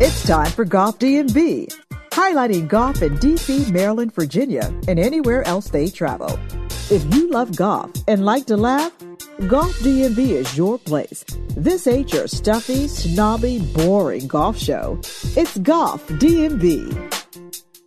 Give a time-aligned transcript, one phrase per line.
[0.00, 1.76] It's time for Golf DMV,
[2.10, 6.38] highlighting golf in DC, Maryland, Virginia, and anywhere else they travel.
[6.88, 8.92] If you love golf and like to laugh,
[9.48, 11.24] Golf DMV is your place.
[11.56, 15.00] This ain't your stuffy, snobby, boring golf show.
[15.36, 17.18] It's Golf DMV.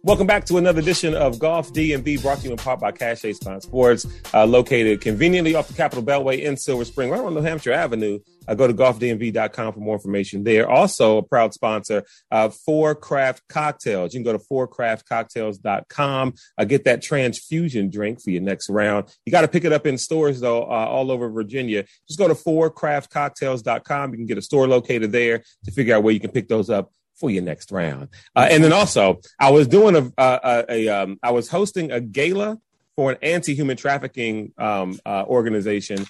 [0.03, 3.35] Welcome back to another edition of Golf DMV, brought to you in part by Cache
[3.35, 7.41] Spine Sports, uh, located conveniently off the Capitol Beltway in Silver Spring, right on New
[7.41, 8.19] Hampshire Avenue.
[8.47, 10.69] Uh, go to golfdmv.com for more information there.
[10.69, 14.13] Also, a proud sponsor, uh, Four Craft Cocktails.
[14.13, 16.33] You can go to fourcraftcocktails.com.
[16.57, 19.13] Uh, get that transfusion drink for your next round.
[19.25, 21.85] You got to pick it up in stores, though, uh, all over Virginia.
[22.07, 24.11] Just go to fourcraftcocktails.com.
[24.11, 26.69] You can get a store located there to figure out where you can pick those
[26.69, 28.09] up for your next round.
[28.35, 32.01] Uh, and then also, I was doing a, a, a um, I was hosting a
[32.01, 32.57] gala
[32.95, 36.05] for an anti-human trafficking um, uh, organization.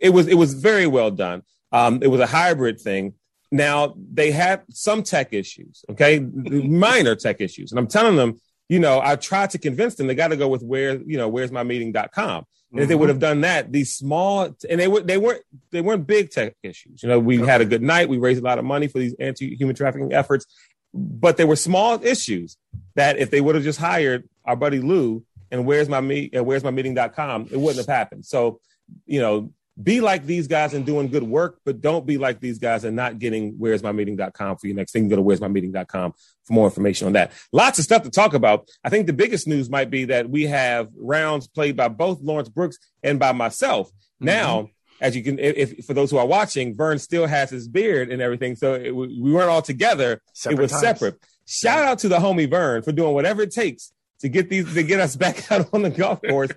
[0.00, 1.42] It was it was very well done.
[1.72, 3.14] Um, it was a hybrid thing.
[3.52, 8.80] Now they had some tech issues, okay, minor tech issues, and I'm telling them, you
[8.80, 11.52] know, I tried to convince them they got to go with where you know where's
[11.52, 12.44] my meeting.com.
[12.72, 15.80] And if they would have done that, these small and they were they weren't they
[15.80, 17.02] weren't big tech issues.
[17.02, 17.50] You know, we okay.
[17.50, 18.08] had a good night.
[18.08, 20.46] We raised a lot of money for these anti-human trafficking efforts,
[20.92, 22.56] but they were small issues
[22.94, 26.44] that if they would have just hired our buddy Lou and where's my meet and
[26.44, 28.26] where's my meeting.com, it wouldn't have happened.
[28.26, 28.60] So,
[29.06, 32.58] you know, be like these guys and doing good work, but don't be like these
[32.58, 35.08] guys and not getting where's my meeting.com for your next thing.
[35.08, 37.32] Go to where's my meeting.com for more information on that.
[37.52, 38.68] Lots of stuff to talk about.
[38.82, 42.48] I think the biggest news might be that we have rounds played by both Lawrence
[42.48, 43.88] Brooks and by myself.
[43.88, 44.26] Mm-hmm.
[44.26, 48.10] Now, as you can, if, for those who are watching, Vern still has his beard
[48.10, 48.56] and everything.
[48.56, 50.22] So it, we weren't all together.
[50.32, 50.82] Separate it was times.
[50.82, 51.22] separate.
[51.46, 54.82] Shout out to the homie Vern for doing whatever it takes to get these to
[54.82, 56.50] get us back out on the golf course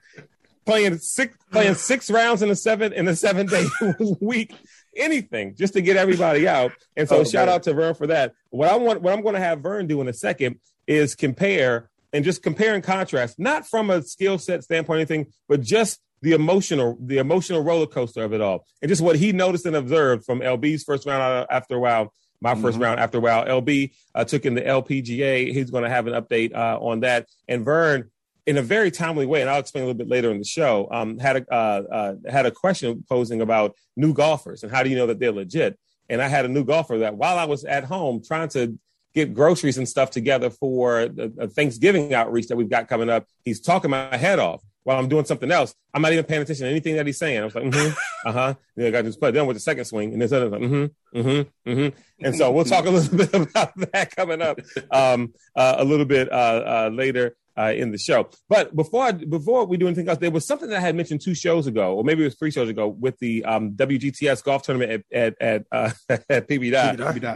[0.69, 3.65] playing six playing six rounds in a seven in a seven day
[4.21, 4.53] week,
[4.95, 6.71] anything just to get everybody out.
[6.95, 7.55] And so, oh, shout man.
[7.55, 8.33] out to Vern for that.
[8.49, 11.89] What I want, what I'm going to have Vern do in a second is compare
[12.13, 16.33] and just compare and contrast, not from a skill set standpoint, anything, but just the
[16.33, 20.25] emotional, the emotional roller coaster of it all, and just what he noticed and observed
[20.25, 22.13] from LB's first round after a while.
[22.41, 22.81] My 1st mm-hmm.
[22.81, 25.51] round after a while, LB uh, took in the LPGA.
[25.51, 27.27] He's going to have an update uh, on that.
[27.49, 28.09] And Vern,
[28.49, 30.87] in a very timely way, and I'll explain a little bit later in the show,
[30.89, 34.89] um, had a uh, uh, had a question posing about new golfers and how do
[34.89, 35.77] you know that they're legit?
[36.09, 38.79] And I had a new golfer that while I was at home trying to
[39.13, 43.61] get groceries and stuff together for the, Thanksgiving outreach that we've got coming up, he's
[43.61, 45.75] talking my head off while I'm doing something else.
[45.93, 47.39] I'm not even paying attention to anything that he's saying.
[47.39, 47.93] I was like, mm-hmm,
[48.27, 48.53] uh huh.
[48.75, 49.29] Then I got to play.
[49.29, 52.25] Then with the second swing, and this other, like, mm-hmm, mm-hmm, mm-hmm.
[52.25, 56.07] And so we'll talk a little bit about that coming up um, uh, a little
[56.07, 58.29] bit uh, uh, later uh, in the show.
[58.47, 61.21] But before I, before we do anything else, there was something that I had mentioned
[61.21, 64.63] two shows ago, or maybe it was three shows ago, with the um, WGTS golf
[64.63, 65.91] tournament at at at, uh,
[66.29, 66.71] at PB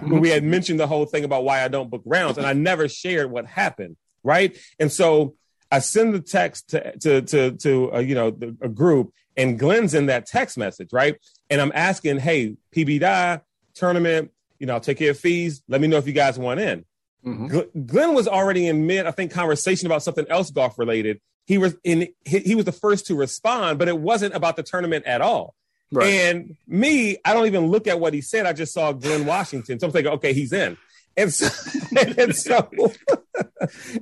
[0.02, 2.54] where we had mentioned the whole thing about why I don't book rounds, and I
[2.54, 4.58] never shared what happened, right?
[4.80, 5.36] And so
[5.72, 9.58] I send the text to to to, to uh, you know the, a group, and
[9.60, 11.18] Glenn's in that text message, right?
[11.50, 13.42] And I'm asking, hey, PB
[13.74, 15.64] tournament, you know, I'll take care of fees.
[15.68, 16.86] Let me know if you guys want in.
[17.26, 17.86] Mm-hmm.
[17.86, 21.22] Glenn was already in mid, I think, conversation about something else golf related.
[21.46, 22.08] He was in.
[22.26, 25.56] He, he was the first to respond, but it wasn't about the tournament at all.
[25.92, 26.10] Right.
[26.10, 28.46] And me, I don't even look at what he said.
[28.46, 30.78] I just saw Glenn Washington, so I'm thinking, okay, he's in.
[31.16, 31.48] And so,
[32.18, 32.68] and so,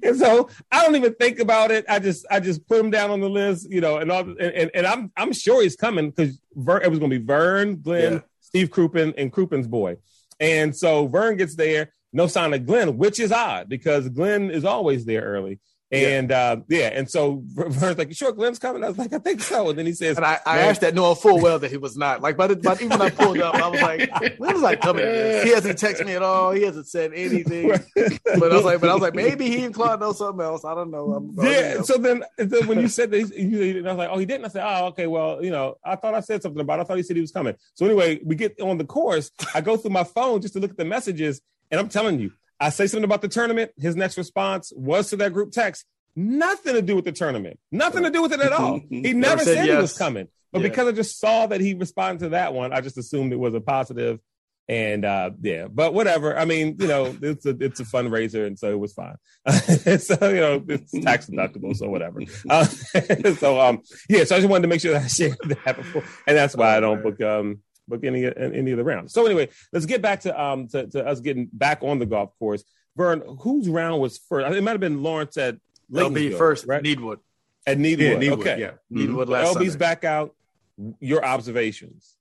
[0.04, 1.86] and so, I don't even think about it.
[1.90, 4.40] I just, I just put him down on the list, you know, and all, and,
[4.40, 8.14] and, and I'm, I'm sure he's coming because it was going to be Vern, Glenn,
[8.14, 8.20] yeah.
[8.40, 9.98] Steve Crouppen, and Crouppen's boy.
[10.40, 14.66] And so Vern gets there no sign of Glenn, which is odd because Glenn is
[14.66, 15.60] always there early.
[15.94, 16.40] And yeah.
[16.40, 19.70] uh, yeah, and so Vern's like, "Sure, Glenn's coming." I was like, "I think so."
[19.70, 21.98] And then he says, and I, I asked that knowing full well that he was
[21.98, 22.22] not.
[22.22, 25.04] Like, but, but even when I pulled up, I was like, "When is I coming?"
[25.04, 26.52] He hasn't texted me at all.
[26.52, 27.68] He hasn't said anything.
[27.68, 30.64] but I was like, "But I was like, maybe he and Claude know something else.
[30.64, 31.74] I don't know." I'm, yeah.
[31.74, 31.82] Know.
[31.82, 34.48] So then, then, when you said that, he, I was like, "Oh, he didn't." I
[34.48, 35.08] said, "Oh, okay.
[35.08, 36.80] Well, you know, I thought I said something about.
[36.80, 36.84] it.
[36.84, 39.30] I thought he said he was coming." So anyway, we get on the course.
[39.54, 42.32] I go through my phone just to look at the messages, and I'm telling you,
[42.60, 43.72] I say something about the tournament.
[43.78, 45.86] His next response was to that group text.
[46.16, 47.58] Nothing to do with the tournament.
[47.72, 48.82] Nothing to do with it at all.
[48.90, 49.76] He never said, said yes.
[49.76, 50.28] he was coming.
[50.52, 50.68] But yeah.
[50.68, 53.56] because I just saw that he responded to that one, I just assumed it was
[53.56, 54.20] a positive.
[54.68, 56.38] And uh, yeah, but whatever.
[56.38, 59.16] I mean, you know, it's a it's a fundraiser, and so it was fine.
[59.50, 62.22] so you know, it's tax deductible, so whatever.
[62.50, 62.66] Uh,
[63.36, 66.04] so um, yeah, so I just wanted to make sure that I shared that before,
[66.28, 67.60] and that's why I don't book um
[67.92, 69.14] book any any of the rounds.
[69.14, 72.32] So anyway, let's get back to um to, to us getting back on the golf
[72.40, 72.64] course.
[72.96, 74.54] Vern, whose round was first?
[74.54, 75.58] It might have been Lawrence at
[75.92, 76.84] LB first, right?
[76.84, 77.18] Needwood.
[77.66, 78.00] At Needwood.
[78.00, 78.60] Yeah, Needwood okay.
[78.60, 78.72] Yeah.
[78.92, 79.32] Needwood mm-hmm.
[79.32, 79.78] last LB's Sunday.
[79.78, 80.36] back out.
[81.00, 82.16] Your observations.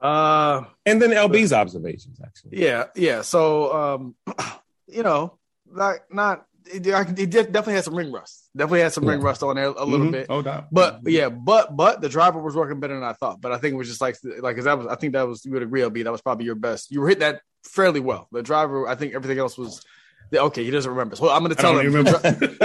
[0.00, 2.60] Uh, and then LB's observations, actually.
[2.60, 3.22] Yeah, yeah.
[3.22, 4.14] So, um,
[4.86, 5.38] you know,
[5.70, 8.45] not not it, it definitely had some ring rust.
[8.56, 9.10] Definitely had some yeah.
[9.10, 10.12] ring rust on there a little mm-hmm.
[10.12, 10.26] bit.
[10.30, 10.42] Oh.
[10.72, 13.40] But yeah, but but the driver was working better than I thought.
[13.40, 15.44] But I think it was just like like because that was I think that was
[15.44, 16.04] you would agree, LB.
[16.04, 16.90] That was probably your best.
[16.90, 18.28] You were hit that fairly well.
[18.32, 19.84] The driver, I think everything else was
[20.34, 21.16] Okay, he doesn't remember.
[21.16, 21.92] So I'm going to tell him.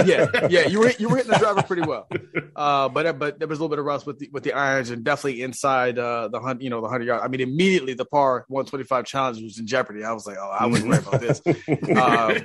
[0.07, 2.07] yeah, yeah, you were you were hitting the driver pretty well,
[2.55, 4.89] uh, but but there was a little bit of rust with the with the irons
[4.89, 6.61] and definitely inside uh, the hunt.
[6.61, 7.21] You know, the hundred yard.
[7.23, 10.03] I mean, immediately the par 125 challenge was in jeopardy.
[10.03, 11.41] I was like, oh, I wouldn't worry about this.
[11.91, 12.39] Uh,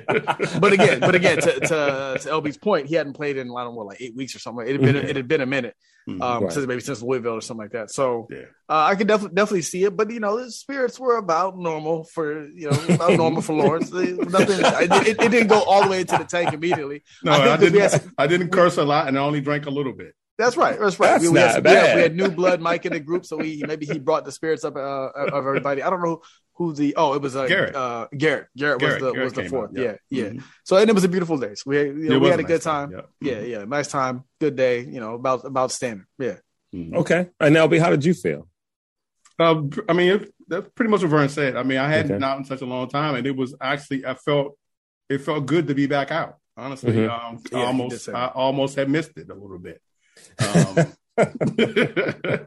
[0.59, 3.75] but again, but again, to, to, to LB's point, he hadn't played in I don't
[3.75, 4.67] know like eight weeks or something.
[4.67, 5.75] It had been it had been a minute.
[6.07, 6.21] Mm-hmm.
[6.21, 6.53] um, right.
[6.53, 7.91] since maybe since Louisville or something like that.
[7.91, 8.43] So yeah.
[8.69, 12.05] uh, I could definitely definitely see it, but you know, the spirits were about normal
[12.05, 13.91] for you know about normal for Lawrence.
[13.91, 17.03] Nothing, it, it, didn't go all the way into the tank immediately.
[17.23, 17.89] No, I, I didn't.
[17.89, 20.13] Some, I didn't curse a lot, and I only drank a little bit.
[20.37, 20.79] That's right.
[20.79, 21.19] That's right.
[21.19, 23.39] That's we, we, had, we, had, we, had, new blood, Mike, in the group, so
[23.39, 25.81] he maybe he brought the spirits up uh, of everybody.
[25.81, 26.21] I don't know
[26.57, 27.75] who the oh it was uh, Garrett.
[27.75, 28.47] Uh, Garrett.
[28.57, 28.79] Garrett.
[28.79, 29.71] Garrett was the Garrett was the fourth.
[29.73, 29.93] yeah, yeah.
[30.09, 30.23] yeah.
[30.29, 30.39] Mm-hmm.
[30.63, 31.53] So and it was a beautiful day.
[31.53, 32.91] So we had, you know, we had a, nice good time.
[32.91, 33.03] time.
[33.21, 33.33] Yeah.
[33.33, 34.81] yeah, yeah, nice time, good day.
[34.81, 36.05] You know, about about standing.
[36.17, 36.37] Yeah.
[36.73, 36.97] Mm-hmm.
[36.97, 37.29] Okay.
[37.39, 38.47] And LB, how did you feel?
[39.39, 41.55] Uh, I mean, it, that's pretty much what Vern said.
[41.55, 42.25] I mean, I hadn't okay.
[42.25, 44.57] out in such a long time, and it was actually I felt
[45.09, 46.37] it felt good to be back out.
[46.57, 47.35] Honestly, mm-hmm.
[47.35, 49.79] um, yeah, almost I almost had missed it a little bit.
[50.39, 50.87] Um,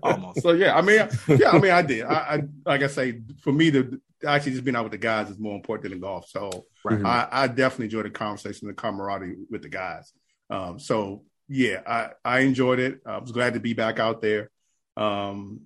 [0.03, 0.43] almost.
[0.43, 2.05] So yeah, I mean, yeah, I mean, I did.
[2.05, 5.31] I, I like I say, for me to actually just being out with the guys
[5.31, 6.29] is more important than the golf.
[6.29, 7.05] So right.
[7.05, 10.13] I, I, definitely enjoyed the conversation, the camaraderie with the guys.
[10.51, 13.01] Um, so yeah, I, I enjoyed it.
[13.07, 14.51] I was glad to be back out there.
[14.97, 15.63] Um,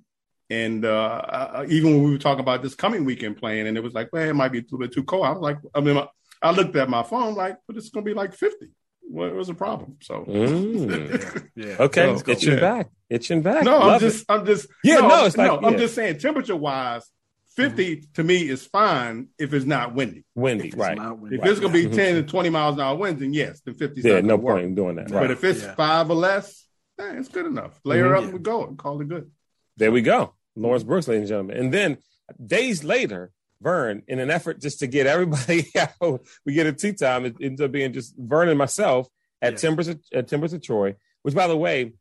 [0.50, 3.82] and uh, I, even when we were talking about this coming weekend playing, and it
[3.82, 5.26] was like, well, it might be a little bit too cold.
[5.26, 6.02] I was like, I mean,
[6.42, 8.70] I looked at my phone, like, but it's going to be like 50.
[9.08, 9.96] What was the problem?
[10.00, 11.48] So, mm.
[11.56, 11.76] yeah.
[11.80, 12.60] okay, so, itching yeah.
[12.60, 13.64] back, itching back.
[13.64, 14.26] No, Love I'm just, it.
[14.28, 15.66] I'm just, yeah, no, no, it's like, no, yeah.
[15.66, 17.08] I'm just saying, temperature wise,
[17.54, 18.12] 50 mm-hmm.
[18.14, 20.24] to me is fine if it's not windy.
[20.34, 20.98] Windy, if right.
[20.98, 21.36] Windy.
[21.36, 21.96] If it's going to be mm-hmm.
[21.96, 24.74] 10 to 20 miles an hour winds, then yes, then 50 Yeah, no point in
[24.74, 25.10] doing that.
[25.10, 25.20] Right.
[25.20, 25.74] But if it's yeah.
[25.74, 26.66] five or less,
[26.98, 27.78] eh, it's good enough.
[27.84, 28.16] Layer mm-hmm.
[28.16, 29.30] up and we go and call it good.
[29.76, 30.34] There we go.
[30.56, 31.56] Lawrence Brooks, ladies and gentlemen.
[31.56, 31.98] And then
[32.44, 33.30] days later,
[33.64, 37.24] Vern, in an effort just to get everybody out, we get a tea time.
[37.24, 39.08] It ends up being just Vern and myself
[39.42, 39.58] at yeah.
[39.58, 41.94] Timbers at Timbers of Troy, which by the way,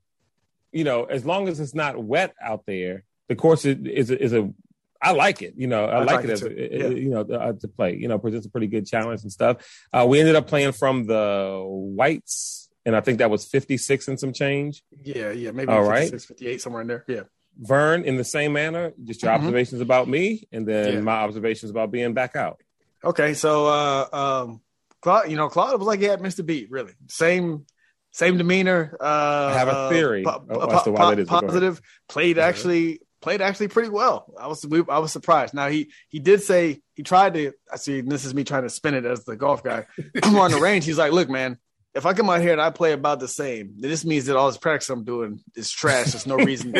[0.72, 4.34] you know, as long as it's not wet out there, the course is, is, is
[4.34, 4.54] a
[5.02, 5.56] I like it.
[5.58, 6.88] You know, I, I like, like, it, as a, yeah.
[6.88, 7.96] you know uh, to play.
[7.96, 9.58] You know, presents a pretty good challenge and stuff.
[9.92, 14.08] Uh, we ended up playing from the whites, and I think that was fifty six
[14.08, 14.84] and some change.
[15.04, 17.04] Yeah, yeah, maybe all right, 58 somewhere in there.
[17.08, 17.24] Yeah.
[17.58, 19.46] Vern, in the same manner, just your mm-hmm.
[19.46, 21.02] observations about me, and then yeah.
[21.02, 22.62] my observations about being back out.
[23.04, 24.62] Okay, so uh, um,
[25.02, 26.72] Claude, you know, Claude was like he had a beat.
[26.72, 27.66] Really, same
[28.12, 28.96] same demeanor.
[29.00, 31.82] Uh, I have a theory uh, po- po- po- positive.
[32.08, 34.32] Played actually played actually pretty well.
[34.40, 35.54] I was we, I was surprised.
[35.54, 37.54] Now he he did say he tried to.
[37.72, 39.86] I see this is me trying to spin it as the golf guy.
[40.22, 41.58] Come on the range, he's like, "Look, man,
[41.96, 44.48] if I come out here and I play about the same, this means that all
[44.48, 46.12] this practice I'm doing is trash.
[46.12, 46.72] There's no reason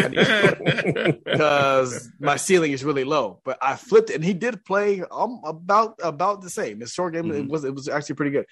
[1.26, 3.40] because my ceiling is really low.
[3.44, 6.80] But I flipped it, and he did play um, about about the same.
[6.80, 7.44] His short game mm-hmm.
[7.44, 8.48] it was it was actually pretty good.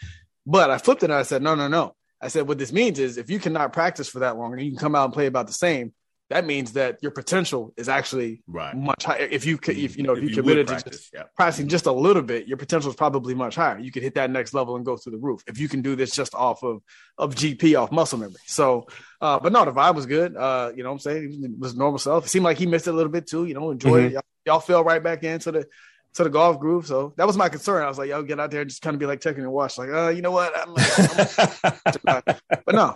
[0.46, 1.96] But I flipped it and I said, no, no, no.
[2.20, 4.72] I said, what this means is if you cannot practice for that long and you
[4.72, 5.94] can come out and play about the same,
[6.32, 8.76] that means that your potential is actually right.
[8.76, 9.28] much higher.
[9.30, 11.24] If you could, if you know, if, if you, committed practice, to just yeah.
[11.36, 13.78] practicing just a little bit, your potential is probably much higher.
[13.80, 15.44] You could hit that next level and go through the roof.
[15.48, 16.82] If you can do this just off of
[17.18, 18.36] of GP, off muscle memory.
[18.46, 18.88] So,
[19.20, 20.36] uh, but no, the vibe was good.
[20.36, 22.26] Uh, you know, what I'm saying it was normal self.
[22.26, 23.46] It seemed like he missed it a little bit too.
[23.46, 24.06] You know, enjoyed mm-hmm.
[24.08, 24.14] it.
[24.14, 25.68] Y'all, y'all fell right back into the
[26.14, 26.88] to the golf groove.
[26.88, 27.84] So that was my concern.
[27.84, 29.52] I was like, yo, get out there and just kind of be like checking your
[29.52, 29.78] watch.
[29.78, 30.54] Like, uh, you know what?
[30.58, 32.96] I'm like, but no,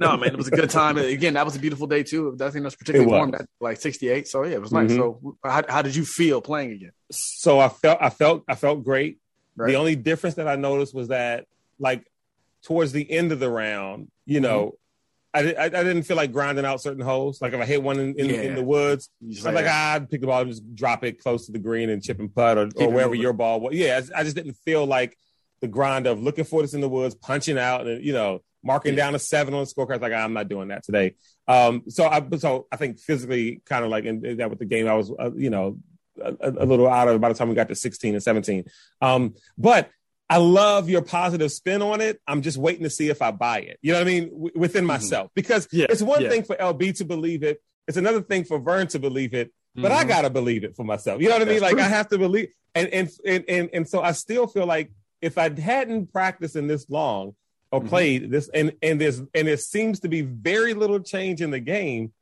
[0.00, 0.98] no, man, it was a good time.
[0.98, 2.36] Again, that was a beautiful day too.
[2.40, 4.28] I think that's particularly warm like 68.
[4.28, 4.90] So yeah, it was nice.
[4.90, 4.96] Mm-hmm.
[4.96, 6.92] So how, how did you feel playing again?
[7.10, 9.18] So I felt, I felt, I felt great.
[9.56, 9.68] Right.
[9.68, 11.46] The only difference that I noticed was that
[11.78, 12.04] like
[12.62, 14.76] towards the end of the round, you know, mm-hmm.
[15.32, 17.40] I, I, I, didn't feel like grinding out certain holes.
[17.40, 18.40] Like if I hit one in, in, yeah.
[18.42, 19.10] in the woods,
[19.46, 21.88] I'm like, ah, I'd pick the ball and just drop it close to the green
[21.88, 23.74] and chip and putt or, or wherever your ball was.
[23.74, 25.16] Yeah, I just didn't feel like
[25.60, 28.94] the grind of looking for this in the woods, punching out, and you know, marking
[28.94, 29.04] yeah.
[29.04, 30.00] down a seven on the scorecard.
[30.00, 31.14] Like ah, I'm not doing that today.
[31.46, 34.64] Um, so I so I think physically, kind of like in, in, that with the
[34.64, 35.78] game, I was uh, you know
[36.20, 38.64] a, a, little out of by the time we got to 16 and 17.
[39.00, 39.90] Um, but
[40.30, 42.20] I love your positive spin on it.
[42.24, 43.80] I'm just waiting to see if I buy it.
[43.82, 44.30] You know what I mean?
[44.30, 44.86] W- within mm-hmm.
[44.86, 45.34] myself, mm-hmm.
[45.34, 46.28] because yeah, it's one yeah.
[46.28, 47.60] thing for LB to believe it.
[47.88, 50.00] It's another thing for Vern to believe it, but mm-hmm.
[50.00, 51.20] I gotta believe it for myself.
[51.20, 51.60] You know what I mean?
[51.60, 51.82] Like true.
[51.82, 55.36] I have to believe, and, and and and and so I still feel like if
[55.36, 57.34] I hadn't practiced in this long
[57.72, 57.88] or mm-hmm.
[57.88, 61.58] played this, and and there's and there seems to be very little change in the
[61.58, 62.12] game,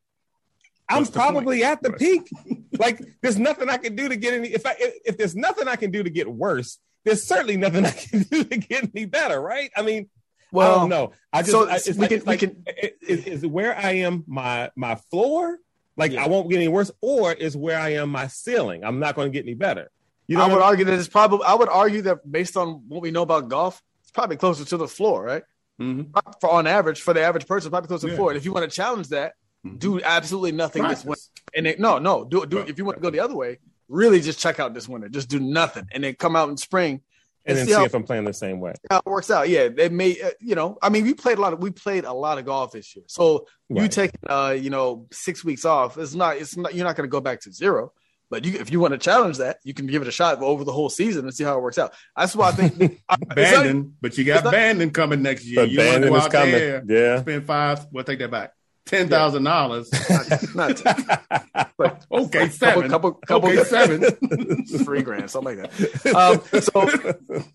[0.88, 2.30] I'm probably at the peak.
[2.78, 4.48] like there's nothing I can do to get any.
[4.48, 7.86] If I if, if, there's nothing I can do to get worse, there's certainly nothing
[7.86, 9.70] I can do to get any better, right?
[9.76, 10.08] I mean,
[10.50, 11.12] well, I don't know.
[11.32, 12.64] I just so I, it's we like, can, like, can,
[13.02, 15.58] is, is where I am my my floor.
[15.96, 16.24] Like yeah.
[16.24, 18.84] I won't get any worse, or is where I am my ceiling.
[18.84, 19.90] I'm not going to get any better.
[20.28, 21.44] You know, I would argue that it's probably.
[21.46, 24.76] I would argue that based on what we know about golf, it's probably closer to
[24.76, 25.42] the floor, right?
[25.80, 26.18] Mm-hmm.
[26.40, 28.30] For on average, for the average person, probably closer to the floor.
[28.30, 29.34] And if you want to challenge that,
[29.66, 29.78] mm-hmm.
[29.78, 31.02] do absolutely nothing Practice.
[31.02, 31.22] this winter.
[31.54, 32.58] And it, no, no, do do.
[32.58, 33.58] If you want to go the other way,
[33.88, 35.09] really just check out this winter.
[35.09, 37.02] Just do nothing, and then come out in spring
[37.49, 38.75] and, then see, how, if I'm playing the same way.
[38.90, 39.49] How it works out.
[39.49, 40.21] Yeah, it may.
[40.21, 42.45] Uh, you know, I mean, we played a lot of we played a lot of
[42.45, 43.04] golf this year.
[43.09, 43.83] So right.
[43.83, 45.97] you take uh, you know, six weeks off.
[45.97, 46.37] It's not.
[46.37, 46.75] It's not.
[46.75, 47.92] You're not going to go back to zero.
[48.30, 50.62] But you, if you want to challenge that, you can give it a shot over
[50.62, 51.95] the whole season and see how it works out.
[52.14, 53.00] That's why I think
[53.35, 55.62] Bandon, but you got Bandon coming next year.
[55.62, 56.83] But you Bandon is coming.
[56.87, 57.87] Yeah, spend five.
[57.90, 58.52] We'll take that back
[58.88, 59.50] ten thousand yeah.
[59.50, 59.90] dollars.
[62.11, 62.88] okay, seven.
[62.88, 64.64] Couple, couple, couple okay, seven.
[64.85, 66.14] Three grand, something like that.
[66.14, 66.88] Um, so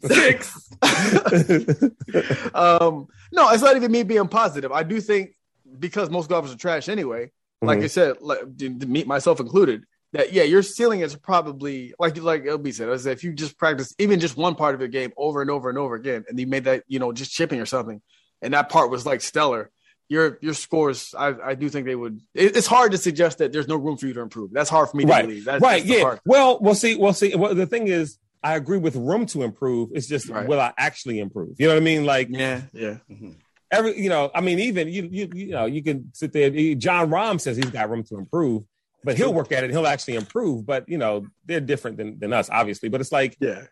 [0.07, 0.69] six.
[2.53, 4.71] um, no, it's not even me being positive.
[4.71, 5.35] I do think
[5.79, 7.31] because most golfers are trash anyway.
[7.61, 7.85] Like mm-hmm.
[7.85, 9.83] I said, like, meet myself included.
[10.11, 12.89] That yeah, your ceiling is probably like like LB said.
[12.89, 15.49] I said if you just practice even just one part of your game over and
[15.49, 17.99] over and over again, and you made that you know just chipping or something,
[18.39, 19.71] and that part was like stellar
[20.13, 22.21] your your scores, I, I do think they would.
[22.33, 24.51] It, it's hard to suggest that there's no room for you to improve.
[24.53, 25.21] That's hard for me right.
[25.21, 25.45] to believe.
[25.45, 25.85] That's, right?
[25.85, 26.17] That's yeah.
[26.25, 26.95] Well, we'll see.
[26.95, 27.35] We'll see.
[27.35, 29.89] Well, the thing is, I agree with room to improve.
[29.93, 30.47] It's just right.
[30.47, 31.59] will I actually improve?
[31.59, 32.05] You know what I mean?
[32.05, 32.97] Like yeah, yeah.
[33.11, 33.31] Mm-hmm.
[33.71, 36.51] Every you know, I mean, even you you you know, you can sit there.
[36.75, 38.63] Jon Rahm says he's got room to improve,
[39.03, 39.71] but he'll work at it.
[39.71, 40.65] He'll actually improve.
[40.65, 42.89] But you know, they're different than than us, obviously.
[42.89, 43.63] But it's like yeah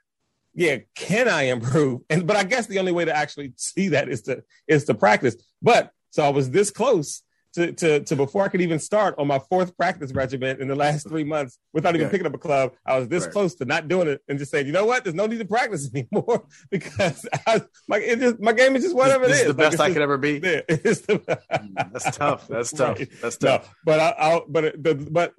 [0.53, 2.01] yeah, can I improve?
[2.09, 4.93] And but I guess the only way to actually see that is to is to
[4.93, 5.35] practice.
[5.61, 9.27] But so I was this close to, to, to before I could even start on
[9.27, 12.11] my fourth practice regimen in the last three months without even yeah.
[12.11, 12.73] picking up a club.
[12.85, 13.33] I was this right.
[13.33, 15.03] close to not doing it and just saying, you know what?
[15.03, 18.95] There's no need to practice anymore because I, my it just my game is just
[18.95, 19.47] whatever this, it is.
[19.47, 20.31] the best like, I could ever be.
[20.41, 22.47] Yeah, the, mm, that's tough.
[22.47, 22.99] That's tough.
[22.99, 23.09] Right.
[23.21, 23.63] That's tough.
[23.63, 25.33] No, but I, I but the, but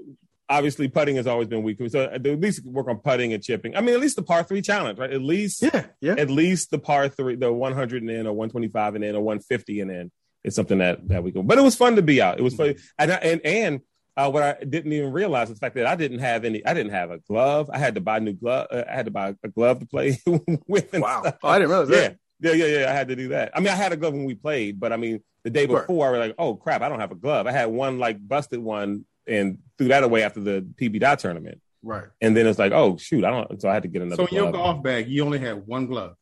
[0.48, 1.78] obviously putting has always been weak.
[1.88, 3.74] So at least work on putting and chipping.
[3.74, 5.12] I mean, at least the par three challenge, right?
[5.12, 6.14] At least yeah, yeah.
[6.16, 9.80] At least the par three, the 100 and in, or 125 and in, or 150
[9.80, 10.10] and in
[10.44, 11.42] it's something that that we go.
[11.42, 12.38] But it was fun to be out.
[12.38, 13.80] It was fun, and and and
[14.16, 16.64] uh, what I didn't even realize is the fact that I didn't have any.
[16.64, 17.70] I didn't have a glove.
[17.72, 18.66] I had to buy new glove.
[18.70, 20.18] Uh, I had to buy a glove to play
[20.66, 20.92] with.
[20.92, 21.22] Wow!
[21.42, 22.18] Oh, I didn't realize that.
[22.40, 22.90] Yeah, yeah, yeah, yeah.
[22.90, 23.52] I had to do that.
[23.54, 26.10] I mean, I had a glove when we played, but I mean, the day before,
[26.10, 26.16] right.
[26.16, 28.58] I was like, "Oh crap, I don't have a glove." I had one like busted
[28.58, 31.60] one and threw that away after the PB dot tournament.
[31.84, 32.04] Right.
[32.20, 34.22] And then it's like, "Oh shoot, I don't." So I had to get another.
[34.22, 36.16] So in your golf bag, you only had one glove.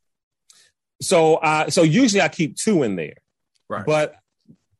[1.01, 3.15] So, uh, so usually I keep two in there.
[3.71, 3.85] Right.
[3.85, 4.15] But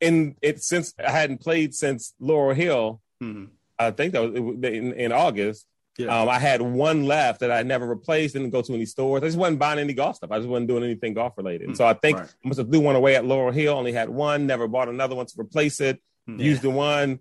[0.02, 3.02] in it since I hadn't played since Laurel Hill.
[3.24, 3.46] Mm-hmm.
[3.80, 5.66] I think that was in, in August.
[5.98, 6.22] Yeah.
[6.22, 8.34] Um, I had one left that I never replaced.
[8.34, 9.24] Didn't go to any stores.
[9.24, 10.32] I just wasn't buying any golf stuff.
[10.32, 11.68] I just wasn't doing anything golf related.
[11.68, 11.76] Mm-hmm.
[11.76, 12.28] So I think right.
[12.28, 13.74] I must have threw one away at Laurel Hill.
[13.74, 14.48] Only had one.
[14.48, 16.02] Never bought another one to replace it.
[16.30, 16.42] Mm-hmm.
[16.42, 17.20] Used the one.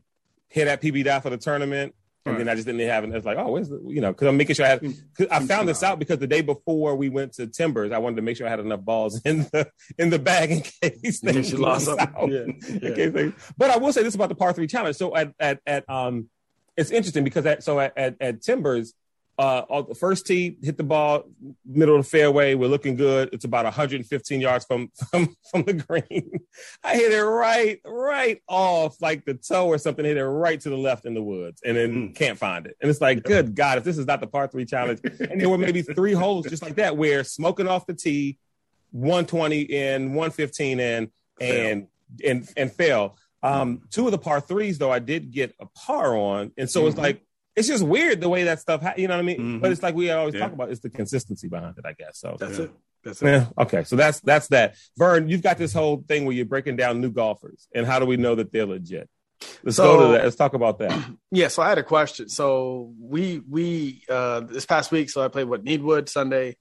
[0.49, 1.95] Hit at PB dot for the tournament.
[2.27, 2.39] And right.
[2.39, 3.15] then I just didn't have it.
[3.15, 4.85] It's like, oh, where's the, you know, because I'm making sure I had,
[5.31, 8.23] I found this out because the day before we went to Timbers, I wanted to
[8.23, 11.89] make sure I had enough balls in the in the bag in case they lost
[11.89, 12.29] out.
[12.31, 12.45] Yeah.
[12.69, 13.09] Yeah.
[13.09, 14.97] They, but I will say this about the par three challenge.
[14.97, 16.29] So at at at um,
[16.77, 18.93] it's interesting because at so at at, at Timbers,
[19.41, 21.25] uh, the first tee hit the ball
[21.65, 22.55] middle of the fairway.
[22.55, 23.31] We're looking good.
[23.33, 26.41] It's about 115 yards from from from the green.
[26.85, 30.05] I hit it right right off like the toe or something.
[30.05, 32.15] Hit it right to the left in the woods, and then mm.
[32.15, 32.77] can't find it.
[32.83, 35.49] And it's like, good God, if this is not the par three challenge, and there
[35.49, 38.39] were maybe three holes just like that where smoking off the tee,
[38.91, 41.87] 120 in, 115 in, and
[42.23, 43.17] and and fail.
[43.43, 46.81] Um, two of the par threes though, I did get a par on, and so
[46.81, 46.89] mm-hmm.
[46.89, 47.23] it's like
[47.57, 49.39] it's just weird the way that stuff, ha- you know what I mean?
[49.39, 49.59] Mm-hmm.
[49.59, 50.41] But it's like we always yeah.
[50.41, 52.19] talk about, it's the consistency behind it, I guess.
[52.19, 52.65] So that's yeah.
[52.65, 52.71] it.
[53.03, 53.27] That's it.
[53.27, 53.47] Yeah.
[53.59, 53.85] Okay.
[53.85, 54.77] So that's that's that.
[54.97, 58.07] Vern, you've got this whole thing where you're breaking down new golfers, and how do
[58.07, 59.09] we know that they're legit?
[59.63, 60.25] Let's so, go to that.
[60.25, 60.99] Let's talk about that.
[61.33, 61.49] Yeah.
[61.49, 62.29] So I had a question.
[62.29, 66.57] So we we uh this past week, so I played what Needwood Sunday,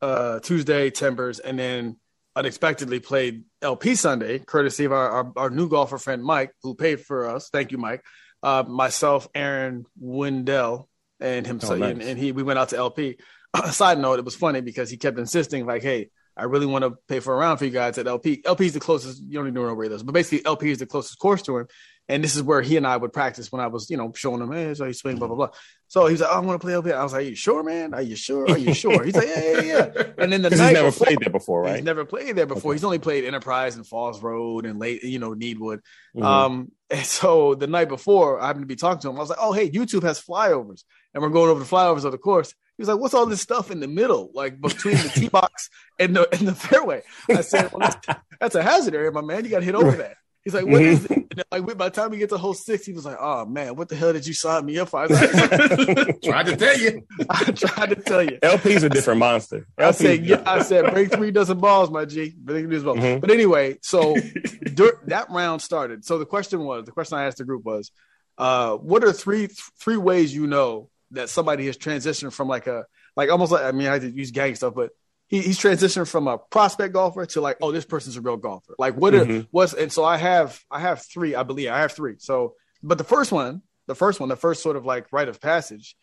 [0.00, 1.96] uh Tuesday Timbers, and then
[2.34, 7.00] unexpectedly played LP Sunday, courtesy of our, our, our new golfer friend Mike, who paid
[7.00, 7.48] for us.
[7.50, 8.02] Thank you, Mike
[8.44, 11.92] uh, myself, Aaron Wendell, and himself, oh, nice.
[11.92, 13.16] and, and, he we went out to LP.
[13.70, 16.96] Side note, it was funny because he kept insisting, like, "Hey, I really want to
[17.08, 18.42] pay for a round for you guys at LP.
[18.44, 19.22] LP is the closest.
[19.22, 21.58] You don't even know where it is, but basically, LP is the closest course to
[21.58, 21.68] him.
[22.06, 24.42] And this is where he and I would practice when I was, you know, showing
[24.42, 25.48] him, hey, so you swing, blah, blah, blah.
[25.88, 26.92] So he was like, oh, I want to play LP.
[26.92, 27.94] I was like, Are you sure, man?
[27.94, 28.50] Are you sure?
[28.50, 29.02] Are you sure?
[29.04, 30.02] He's like, Yeah, yeah, yeah.
[30.18, 31.76] And then the night he's never before, played there before, right?
[31.76, 32.72] He's never played there before.
[32.72, 32.76] Okay.
[32.76, 35.80] He's only played Enterprise and Falls Road and late, you know, Needwood.
[36.14, 36.22] Mm-hmm.
[36.24, 39.16] Um, And so the night before, I happened to be talking to him.
[39.16, 42.12] I was like, "Oh, hey, YouTube has flyovers, and we're going over the flyovers of
[42.12, 45.08] the course." He was like, "What's all this stuff in the middle, like between the
[45.08, 49.10] tee box and the and the fairway?" I said, well, that's, "That's a hazard area,
[49.10, 49.44] my man.
[49.44, 50.92] You got to hit over that." He's like, "What mm-hmm.
[50.92, 53.16] is it?" And like by the time he gets to hole six, he was like,
[53.18, 56.56] "Oh man, what the hell did you sign me up for?" I like, tried to
[56.56, 57.02] tell you.
[57.30, 58.38] I tried to tell you.
[58.42, 59.66] LP's a different monster.
[59.78, 62.34] I said, yeah, I said, break three dozen balls, my G.
[62.36, 62.98] Break three balls.
[62.98, 63.20] Mm-hmm.
[63.20, 64.14] But anyway, so
[65.06, 66.04] that round started.
[66.04, 67.90] So the question was, the question I asked the group was,
[68.36, 69.48] uh, what are three
[69.80, 72.84] three ways you know that somebody has transitioned from like a
[73.16, 74.90] like almost like I mean I had to use gang stuff, but
[75.34, 78.76] he, he's transitioned from a prospect golfer to like, oh, this person's a real golfer.
[78.78, 79.40] Like, what mm-hmm.
[79.40, 82.14] are, what's and so I have I have three, I believe I have three.
[82.18, 85.40] So, but the first one, the first one, the first sort of like rite of
[85.40, 85.96] passage,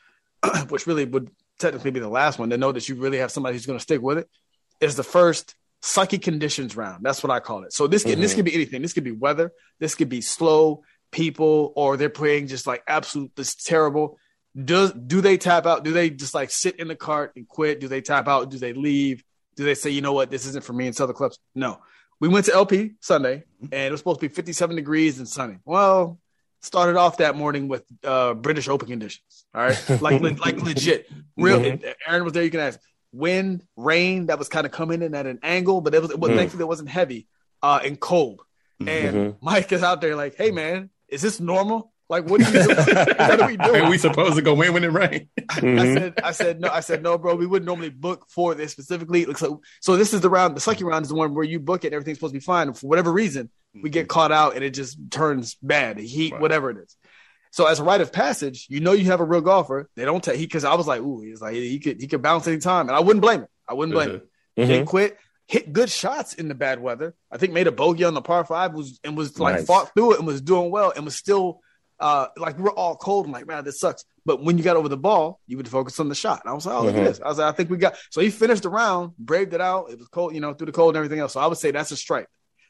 [0.68, 3.56] which really would technically be the last one to know that you really have somebody
[3.56, 4.30] who's going to stick with it,
[4.82, 7.06] is the first sucky conditions round.
[7.06, 7.72] That's what I call it.
[7.72, 8.20] So this mm-hmm.
[8.20, 8.82] this could be anything.
[8.82, 9.54] This could be weather.
[9.80, 14.18] This could be slow people, or they're playing just like absolute this terrible
[14.56, 15.84] does do they tap out?
[15.84, 17.80] Do they just like sit in the cart and quit?
[17.80, 18.50] Do they tap out?
[18.50, 19.24] Do they leave?
[19.56, 21.40] Do they say, you know what, this isn't for me and sell the clubs?
[21.56, 21.80] No.
[22.20, 25.58] We went to LP Sunday and it was supposed to be 57 degrees and sunny.
[25.66, 26.20] Well,
[26.62, 29.46] started off that morning with uh, British Open conditions.
[29.54, 29.90] All right.
[30.02, 31.10] Like like legit.
[31.38, 31.88] Real mm-hmm.
[32.08, 32.80] Aaron was there, you can ask.
[33.14, 36.20] Wind, rain that was kind of coming in at an angle, but it was, it
[36.20, 36.36] was mm.
[36.36, 37.28] thankfully it wasn't heavy
[37.62, 38.42] uh, and cold.
[38.80, 39.46] And mm-hmm.
[39.46, 41.92] Mike is out there like, hey man, is this normal?
[42.12, 42.78] Like, what are you doing?
[43.18, 43.82] what are we doing?
[43.84, 45.30] Are we supposed to go in when it rains?
[45.40, 45.80] Mm-hmm.
[45.80, 47.36] I said, I said no, I said no, bro.
[47.36, 49.26] We wouldn't normally book for this specifically.
[49.36, 50.58] So, so this is the round.
[50.58, 52.44] The sucky round is the one where you book it, and everything's supposed to be
[52.44, 52.68] fine.
[52.68, 54.08] And for whatever reason, we get mm-hmm.
[54.08, 56.42] caught out and it just turns bad, heat, right.
[56.42, 56.98] whatever it is.
[57.52, 59.90] So as a rite of passage, you know you have a real golfer.
[59.96, 62.22] They don't take he because I was like, ooh, he's like he could he could
[62.22, 63.48] bounce anytime, and I wouldn't blame him.
[63.70, 64.22] I wouldn't blame him.
[64.58, 64.72] Mm-hmm.
[64.72, 67.16] He quit, hit good shots in the bad weather.
[67.32, 69.66] I think made a bogey on the par five was and was like nice.
[69.66, 71.62] fought through it and was doing well and was still
[72.02, 74.04] uh, like we are all cold and like, man, this sucks.
[74.26, 76.42] But when you got over the ball, you would focus on the shot.
[76.44, 77.06] And I was like, oh, look mm-hmm.
[77.06, 77.22] at this.
[77.22, 77.96] I was like, I think we got.
[78.10, 79.92] So he finished the round, braved it out.
[79.92, 81.34] It was cold, you know, through the cold and everything else.
[81.34, 82.28] So I would say that's a strike.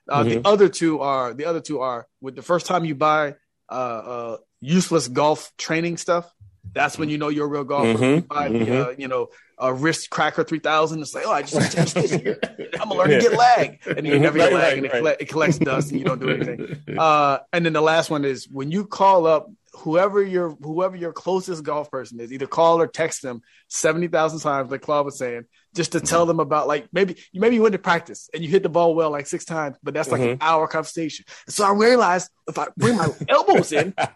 [0.07, 0.41] Uh, mm-hmm.
[0.41, 3.35] The other two are the other two are with the first time you buy
[3.69, 6.31] uh, uh, useless golf training stuff.
[6.73, 7.93] That's when you know you're a real golfer.
[7.93, 8.03] Mm-hmm.
[8.03, 11.71] You buy the, uh, you know, a wrist cracker 3000 it's like oh i just
[11.75, 13.19] changed this i'm gonna learn yeah.
[13.19, 15.17] to get lag and you never get lag right, and it, right.
[15.19, 18.49] it, collects dust and you don't do anything uh, and then the last one is
[18.49, 22.87] when you call up whoever your whoever your closest golf person is, either call or
[22.87, 26.07] text them seventy thousand times, like Claude was saying, just to mm-hmm.
[26.07, 28.69] tell them about like maybe you maybe you went to practice and you hit the
[28.69, 30.31] ball well like six times, but that's like mm-hmm.
[30.31, 31.25] an hour conversation.
[31.47, 33.93] So I realized if I bring my elbows in,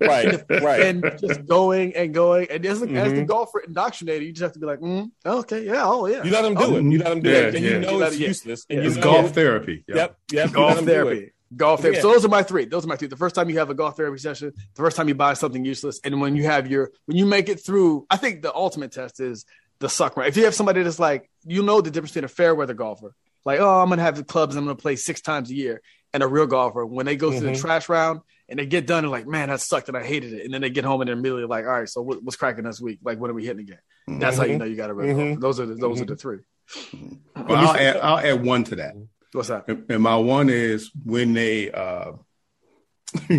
[0.00, 2.96] right, right, and just going and going, and as, mm-hmm.
[2.96, 6.24] as the golfer indoctrinated, you just have to be like, mm, okay, yeah, oh yeah,
[6.24, 7.70] you let them do oh, it, you let them do yeah, it, and yeah.
[7.70, 8.66] you know you it's useless.
[8.68, 8.88] And yeah.
[8.88, 9.84] it's golf therapy.
[9.86, 11.32] Yep, yep, yep golf therapy.
[11.56, 11.96] Golf therapy.
[11.96, 12.02] Yeah.
[12.02, 12.66] So those are my three.
[12.66, 13.08] Those are my three.
[13.08, 15.64] The first time you have a golf therapy session, the first time you buy something
[15.64, 18.92] useless, and when you have your when you make it through, I think the ultimate
[18.92, 19.46] test is
[19.80, 20.28] the suck right.
[20.28, 23.14] If you have somebody that's like, you know the difference between a fair weather golfer,
[23.44, 25.80] like, oh, I'm gonna have the clubs I'm gonna play six times a year,
[26.12, 27.38] and a real golfer, when they go mm-hmm.
[27.38, 27.60] through the mm-hmm.
[27.60, 30.44] trash round and they get done and like, man, that sucked and I hated it.
[30.44, 32.64] And then they get home and they're immediately like, all right, so what, what's cracking
[32.64, 32.98] this week?
[33.02, 33.78] Like, when are we hitting again?
[34.08, 34.20] Mm-hmm.
[34.20, 34.58] That's how you mm-hmm.
[34.58, 35.34] know you got a real mm-hmm.
[35.34, 35.40] golfer.
[35.40, 36.38] Those are the, those are the three.
[37.36, 38.94] Well, I'll add, I'll add one to that.
[39.32, 39.68] What's that?
[39.68, 41.70] And my one is when they.
[41.70, 42.12] uh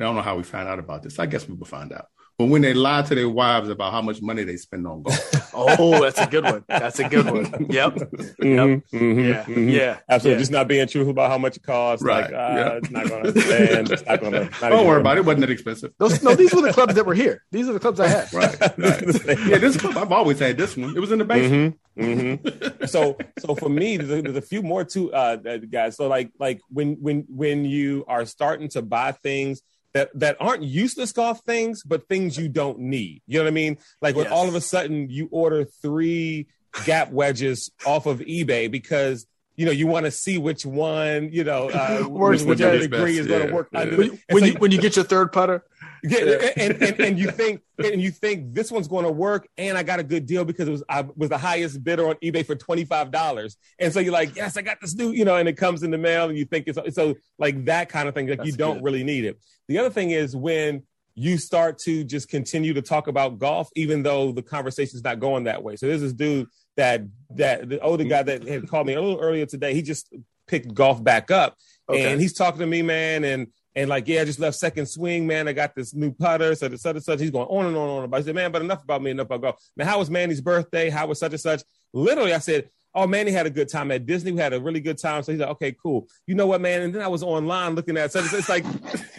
[0.00, 1.18] I don't know how we found out about this.
[1.18, 2.06] I guess we will find out.
[2.38, 5.50] But when they lie to their wives about how much money they spend on golf.
[5.54, 6.64] oh, that's a good one.
[6.68, 7.66] That's a good one.
[7.68, 7.98] Yep.
[8.38, 8.86] Mm-hmm, yep.
[8.92, 9.42] Mm-hmm, yeah.
[9.42, 9.68] Mm-hmm.
[9.68, 9.98] Yeah.
[10.08, 10.36] Absolutely.
[10.36, 10.38] Yeah.
[10.38, 12.04] Just not being truthful about how much it costs.
[12.04, 12.24] Right.
[12.24, 12.72] Like, uh, yeah.
[12.74, 13.90] it's not going to stand.
[13.90, 14.50] It's not going to.
[14.60, 15.20] Don't worry about it.
[15.20, 15.92] It wasn't that expensive.
[15.98, 17.44] Those, no, these were the clubs that were here.
[17.50, 18.32] These are the clubs I had.
[18.32, 18.60] right.
[18.60, 18.78] right.
[19.46, 20.96] yeah, this club, I've always had this one.
[20.96, 21.78] It was in the basement.
[21.98, 22.48] Mm-hmm.
[22.48, 22.86] mm-hmm.
[22.86, 25.96] so, so for me, there's, there's a few more too, uh, guys.
[25.96, 29.62] So like, like when, when, when you are starting to buy things
[29.94, 33.22] that that aren't useless golf things, but things you don't need.
[33.26, 33.78] You know what I mean?
[34.00, 34.32] Like when yes.
[34.32, 36.46] all of a sudden you order three
[36.84, 41.44] gap wedges off of eBay because you know you want to see which one you
[41.44, 43.20] know uh, works whichever degree best.
[43.20, 43.68] is going to work.
[43.72, 43.84] Yeah.
[43.84, 45.64] When, when so you, when you get your third putter,
[46.02, 49.76] yeah, and, and, and you think and you think this one's going to work, and
[49.78, 52.44] I got a good deal because it was I was the highest bidder on eBay
[52.44, 55.36] for twenty five dollars, and so you're like, yes, I got this new, you know,
[55.36, 58.14] and it comes in the mail, and you think it's so like that kind of
[58.14, 58.84] thing, like That's you don't good.
[58.84, 59.38] really need it.
[59.68, 60.82] The other thing is when
[61.14, 65.44] you start to just continue to talk about golf, even though the conversation's not going
[65.44, 65.74] that way.
[65.74, 69.20] So there's this dude that that the older guy that had called me a little
[69.20, 69.74] earlier today.
[69.74, 70.14] He just
[70.46, 71.56] picked golf back up,
[71.88, 72.10] okay.
[72.10, 75.24] and he's talking to me, man, and and like, yeah, I just left second swing,
[75.24, 75.46] man.
[75.46, 77.20] I got this new putter, such and such and such.
[77.20, 78.18] He's going on and on and on about.
[78.18, 79.62] I said, man, but enough about me, enough about golf.
[79.76, 80.90] Man, how was Manny's birthday?
[80.90, 81.62] How was such and such?
[81.92, 84.32] Literally, I said, oh, Manny had a good time at Disney.
[84.32, 85.22] We had a really good time.
[85.22, 86.08] So he's like, okay, cool.
[86.26, 86.82] You know what, man?
[86.82, 88.64] And then I was online looking at so it's like,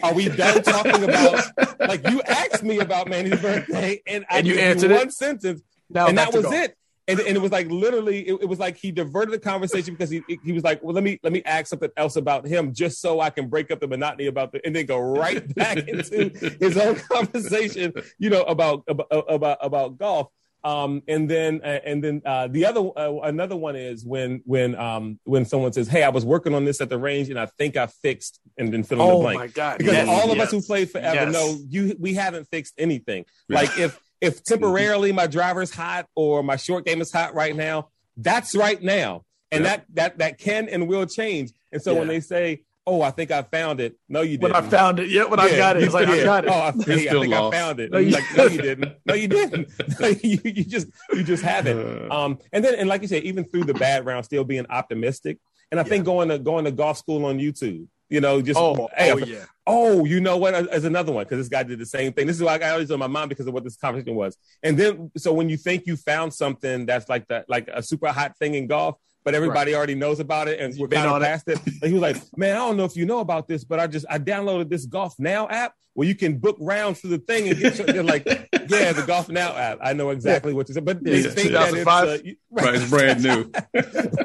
[0.02, 1.42] are we done talking about
[1.80, 5.14] like you asked me about Manny's birthday and, and I you answered one it?
[5.14, 5.62] sentence.
[5.88, 6.76] Now and that was it.
[7.08, 10.10] And, and, it was like literally, it, it, was like he diverted the conversation because
[10.10, 13.00] he he was like, well, let me let me ask something else about him just
[13.00, 16.30] so I can break up the monotony about the, and then go right back into
[16.60, 20.28] his own conversation, you know, about about about, about golf.
[20.62, 24.74] Um, and then, uh, and then uh, the other, uh, another one is when when
[24.74, 27.46] um, when someone says, "Hey, I was working on this at the range, and I
[27.46, 29.36] think I fixed," and then fill in oh the blank.
[29.36, 29.78] Oh my god!
[29.78, 30.46] Because yes, all of yes.
[30.46, 31.32] us who played forever yes.
[31.32, 33.24] know you we haven't fixed anything.
[33.48, 37.88] Like if if temporarily my driver's hot or my short game is hot right now,
[38.16, 41.52] that's right now, and that that that can and will change.
[41.72, 41.98] And so yeah.
[42.00, 43.96] when they say, oh, I think I found it.
[44.08, 44.54] No, you didn't.
[44.54, 46.14] When I found it, yeah, when yeah, I got it, it's like yeah.
[46.14, 46.50] I got it.
[46.50, 47.54] Oh, I, hey, I think lost.
[47.54, 47.90] I found it.
[47.92, 48.92] No, you, like, no, you didn't.
[49.06, 49.68] No, you didn't.
[50.24, 52.12] you, you, just you just haven't.
[52.12, 55.38] Um, and then and like you said, even through the bad round, still being optimistic.
[55.70, 55.88] And I yeah.
[55.88, 59.16] think going to going to golf school on YouTube, you know, just oh, hey, oh
[59.18, 59.44] yeah.
[59.66, 60.52] Oh, you know what?
[60.52, 62.26] As another one because this guy did the same thing.
[62.26, 64.36] This is why I got always on my mind because of what this conversation was.
[64.62, 68.08] And then, so when you think you found something that's like that, like a super
[68.08, 69.78] hot thing in golf, but everybody right.
[69.78, 71.60] already knows about it and we're kind of past it.
[71.66, 71.86] it.
[71.86, 74.06] he was like, "Man, I don't know if you know about this, but I just
[74.10, 77.58] I downloaded this Golf Now app where you can book rounds through the thing and
[77.58, 79.78] get your, like, yeah, the Golf Now app.
[79.82, 80.56] I know exactly yeah.
[80.56, 81.30] what you said, but they yeah.
[81.30, 82.64] think that it's, uh, you, right.
[82.64, 83.50] right, it's brand new,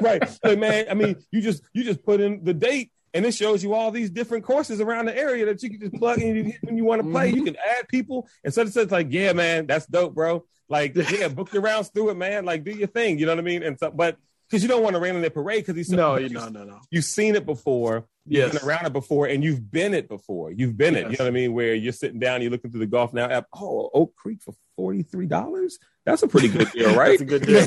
[0.00, 0.22] right?
[0.42, 3.62] Like, man, I mean, you just you just put in the date and it shows
[3.62, 6.76] you all these different courses around the area that you can just plug in when
[6.76, 7.28] you want to play.
[7.28, 7.38] Mm-hmm.
[7.38, 10.44] You can add people, and so it says like, yeah, man, that's dope, bro.
[10.68, 12.44] Like, yeah, book your rounds through it, man.
[12.44, 13.18] Like, do your thing.
[13.18, 13.62] You know what I mean?
[13.62, 16.18] And so, but because you don't want to rain on their parade because he's no,
[16.18, 16.80] you, no, no, no.
[16.90, 18.06] You've seen it before.
[18.26, 20.52] You've been around it before, and you've been it before.
[20.52, 21.04] You've been yes.
[21.04, 21.10] it.
[21.12, 21.52] You know what I mean?
[21.54, 23.46] Where you're sitting down, you're looking through the Golf Now app.
[23.54, 25.78] Oh, Oak Creek for forty three dollars.
[26.04, 27.18] That's a pretty good deal, right?
[27.18, 27.58] That's a good deal.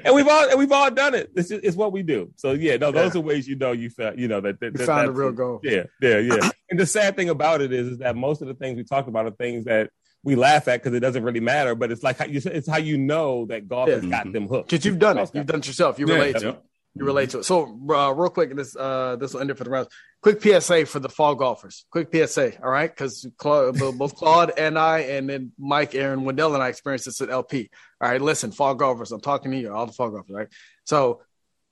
[0.04, 1.34] and we've all and we've all done it.
[1.34, 2.32] This is what we do.
[2.36, 3.20] So yeah, no, those yeah.
[3.20, 5.60] are ways you know you found you know that, that, that found a real goal.
[5.62, 6.50] Yeah, yeah, yeah.
[6.70, 9.06] and the sad thing about it is, is that most of the things we talk
[9.06, 9.90] about are things that
[10.22, 11.74] we laugh at because it doesn't really matter.
[11.74, 13.94] But it's like how you, it's how you know that golf yeah.
[13.96, 14.32] has got mm-hmm.
[14.32, 15.30] them hooked because you've done it.
[15.32, 15.98] You've done it yourself.
[15.98, 16.40] You relate yeah.
[16.40, 16.62] to it.
[16.94, 17.44] You relate to it.
[17.44, 19.88] So uh, real quick, this uh, this will end it for the rounds.
[20.22, 21.86] Quick PSA for the fall golfers.
[21.90, 22.90] Quick PSA, all right?
[22.90, 27.30] Because both Claude and I, and then Mike, Aaron, Wendell, and I experienced this at
[27.30, 27.70] LP.
[28.00, 29.12] All right, listen, fall golfers.
[29.12, 30.48] I'm talking to you, all the fall golfers, right?
[30.84, 31.22] So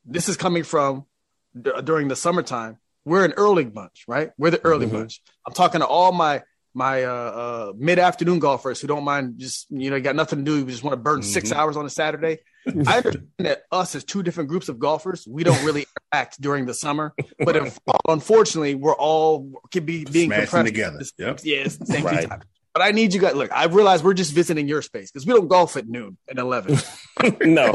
[0.04, 1.04] this is coming from
[1.60, 2.78] d- during the summertime.
[3.04, 4.30] We're an early bunch, right?
[4.38, 4.96] We're the early mm-hmm.
[4.96, 5.20] bunch.
[5.46, 6.42] I'm talking to all my
[6.74, 10.44] my uh, uh, mid afternoon golfers who don't mind just you know got nothing to
[10.44, 11.28] do, we just want to burn mm-hmm.
[11.28, 12.38] six hours on a Saturday.
[12.86, 16.66] I understand that us as two different groups of golfers, we don't really interact during
[16.66, 21.00] the summer, but if, unfortunately, we're all can be being compressed together.
[21.18, 21.40] Yep.
[21.44, 22.28] Yes, same right.
[22.28, 22.42] time.
[22.74, 23.34] But I need you guys.
[23.34, 26.38] Look, I realize we're just visiting your space because we don't golf at noon and
[26.38, 26.78] eleven.
[27.40, 27.74] no,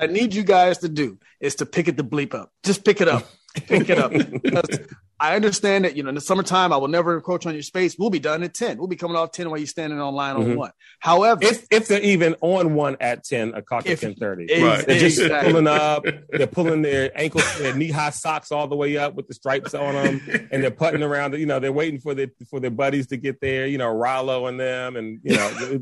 [0.00, 2.52] I need you guys to do is to pick it the bleep up.
[2.62, 3.26] Just pick it up.
[3.54, 4.12] Pick it up.
[5.20, 7.96] I understand that, you know, in the summertime, I will never encroach on your space.
[7.98, 8.78] We'll be done at 10.
[8.78, 10.52] We'll be coming off 10 while you're standing on line mm-hmm.
[10.52, 10.70] on one.
[11.00, 14.62] However, if, if they're even on one at 10, a cock at 10 30.
[14.62, 14.86] Right.
[14.86, 15.52] They're just exactly.
[15.52, 19.26] pulling up, they're pulling their ankle, their knee high socks all the way up with
[19.26, 22.60] the stripes on them, and they're putting around, you know, they're waiting for their, for
[22.60, 25.80] their buddies to get there, you know, Rollo and them, and, you know,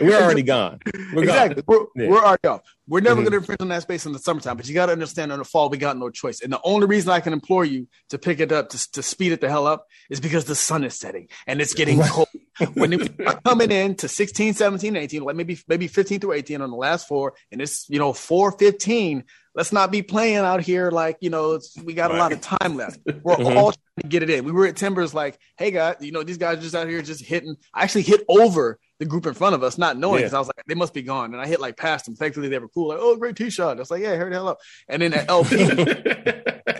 [0.00, 0.80] we're already gone.
[1.14, 1.62] We're exactly.
[1.62, 1.86] Gone.
[1.94, 2.10] We're, yeah.
[2.10, 2.62] we're already off.
[2.88, 3.30] We're never mm-hmm.
[3.30, 5.38] going to infringe on that space in the summertime, but you got to understand in
[5.38, 6.40] the fall, we got no choice.
[6.40, 9.32] And the only reason I can implore you to pick it up, to, to speed
[9.32, 12.28] it the hell up, is because the sun is setting and it's getting cold.
[12.74, 13.12] when it,
[13.44, 17.08] coming in to 16, 17, 18, like maybe, maybe 15 through 18 on the last
[17.08, 19.24] four, and it's, you know, 415,
[19.54, 22.16] let's not be playing out here like you know we got right.
[22.16, 23.00] a lot of time left.
[23.06, 23.56] We're mm-hmm.
[23.56, 24.44] all trying to get it in.
[24.44, 27.24] We were at Timbers like, hey guys, you know these guys just out here just
[27.24, 27.56] hitting.
[27.74, 30.36] I actually hit over the group in front of us, not knowing because yeah.
[30.36, 31.32] I was like, they must be gone.
[31.32, 32.14] And I hit like past them.
[32.14, 32.88] Thankfully, they were cool.
[32.88, 33.78] Like, oh, great tee shot.
[33.78, 34.58] I was like, yeah, hurry the hell up.
[34.88, 35.56] And then at LP,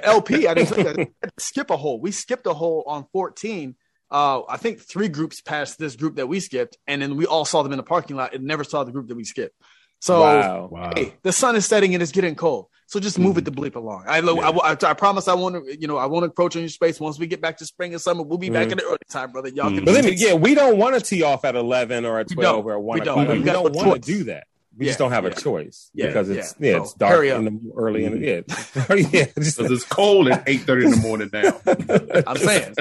[0.02, 1.98] LP, I didn't skip a hole.
[1.98, 3.74] We skipped a hole on 14.
[4.10, 7.46] Uh, I think three groups passed this group that we skipped, and then we all
[7.46, 9.54] saw them in the parking lot and never saw the group that we skipped.
[10.00, 10.92] So, wow.
[10.94, 12.66] Hey, the sun is setting and it's getting cold.
[12.86, 13.38] So just move mm.
[13.38, 14.04] it to bleep along.
[14.08, 14.32] I, yeah.
[14.32, 16.98] I, I, I, promise I won't, you know, I won't approach on your space.
[16.98, 18.54] Once we get back to spring and summer, we'll be mm.
[18.54, 19.48] back in the early time, brother.
[19.50, 19.76] Y'all mm.
[19.76, 19.84] can.
[19.84, 22.72] Believe me, yeah, we don't want to tee off at eleven or at twelve or
[22.72, 23.28] at one we o'clock.
[23.28, 23.28] Don't.
[23.28, 24.48] We, we don't want to do that.
[24.80, 25.30] We yeah, just don't have yeah.
[25.30, 29.26] a choice yeah, because it's yeah, it's dark in the early in the yeah yeah
[29.38, 31.60] just, it's cold at eight thirty in the morning now.
[32.26, 32.72] I'm saying,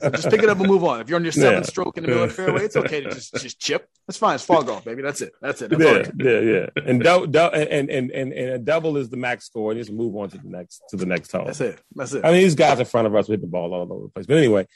[0.00, 1.02] so just pick it up and move on.
[1.02, 3.10] If you're on your seventh stroke in the middle of the fairway, it's okay to
[3.10, 3.86] just just chip.
[4.06, 4.36] That's fine.
[4.36, 5.02] It's fall golf, baby.
[5.02, 5.34] That's it.
[5.42, 5.68] That's it.
[5.68, 6.66] That's yeah, yeah, yeah.
[6.82, 9.70] And, do, do, and, and and and a double is the max score.
[9.70, 11.44] And just move on to the next to the next hole.
[11.44, 11.78] That's it.
[11.94, 12.24] That's it.
[12.24, 14.24] I mean, these guys in front of us hit the ball all over the place.
[14.24, 14.66] But anyway,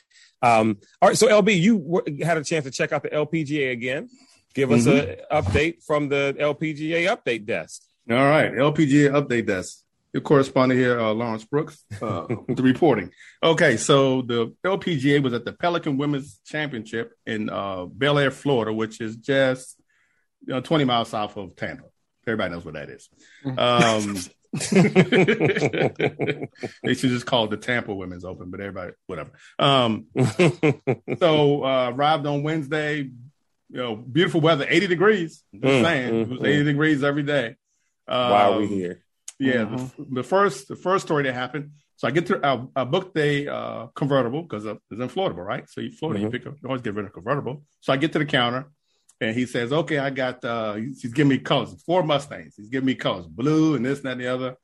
[0.43, 1.17] um, all right.
[1.17, 4.11] So LB, you w- had a chance to check out the LPGA again
[4.59, 5.11] give us mm-hmm.
[5.11, 7.83] an update from the LPGA update desk.
[8.11, 9.83] All right, LPGA update desk.
[10.13, 13.13] Your correspondent here, uh, Lawrence Brooks, uh, with the reporting.
[13.43, 19.01] Okay, so the LPGA was at the Pelican Women's Championship in uh, Belleair, Florida, which
[19.01, 19.81] is just
[20.47, 21.85] you know, 20 miles south of Tampa.
[22.27, 23.09] Everybody knows what that is.
[23.45, 24.17] Um,
[26.83, 29.31] they should just call it the Tampa Women's Open, but everybody, whatever.
[29.59, 30.07] Um,
[31.19, 33.11] so uh, arrived on Wednesday.
[33.71, 35.43] You know, beautiful weather, 80 degrees.
[35.53, 36.65] Just mm, saying, mm, it was 80 mm.
[36.65, 37.57] degrees every day.
[38.07, 39.03] Um, Why are we here?
[39.39, 40.03] Yeah, mm-hmm.
[40.15, 41.73] the, the, first the first story that happened.
[41.97, 45.69] So I get to I, I booked a uh, convertible because it's in Florida, right?
[45.69, 46.35] So you Florida, mm-hmm.
[46.35, 47.63] you pick up, you always get rid of convertible.
[47.81, 48.71] So I get to the counter,
[49.21, 52.55] and he says, "Okay, I got." Uh, he's, he's giving me colors, four Mustangs.
[52.57, 54.57] He's giving me colors, blue and this and that and the other.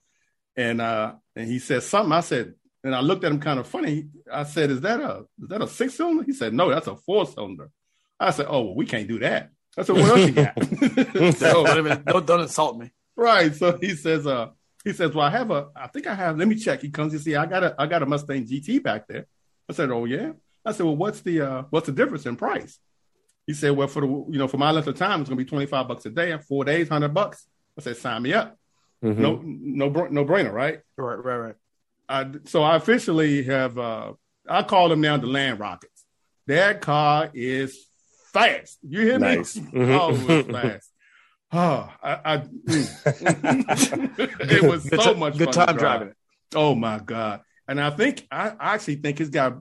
[0.56, 2.12] And uh, and he says something.
[2.12, 4.08] I said, and I looked at him kind of funny.
[4.32, 6.96] I said, "Is that a is that a six cylinder?" He said, "No, that's a
[6.96, 7.70] four cylinder."
[8.18, 11.64] I said, "Oh, well, we can't do that." I said, "What else you got?" so,
[12.05, 12.92] don't, don't insult me.
[13.16, 13.55] Right.
[13.55, 14.50] So he says, "Uh."
[14.85, 15.68] He says, "Well, I have a.
[15.74, 16.38] I think I have.
[16.38, 17.12] Let me check." He comes.
[17.12, 17.74] You see, I got a.
[17.79, 19.27] I got a Mustang GT back there.
[19.68, 20.33] I said, "Oh yeah."
[20.64, 22.79] I said, "Well, what's the uh, what's the difference in price?"
[23.46, 25.44] He said, "Well, for the you know for my length of time, it's going to
[25.44, 26.37] be twenty five bucks a day.
[26.38, 27.46] Four days, hundred bucks."
[27.79, 28.59] I said, "Sign me up."
[29.03, 29.22] Mm-hmm.
[29.22, 30.81] No, no, no brainer, right?
[30.96, 31.55] Right, right, right.
[32.09, 33.79] I, so I officially have.
[33.79, 34.12] uh
[34.46, 36.05] I call them now the Land Rockets.
[36.46, 37.87] That car is
[38.35, 38.79] fast.
[38.83, 39.57] You hear nice.
[39.57, 39.62] me?
[39.73, 39.92] Mm-hmm.
[39.92, 40.90] Oh, it's fast.
[41.53, 42.42] Oh, I, I
[44.40, 46.16] it was so much good time driving it.
[46.55, 47.40] Oh my god!
[47.66, 49.59] And I think I actually think it's got.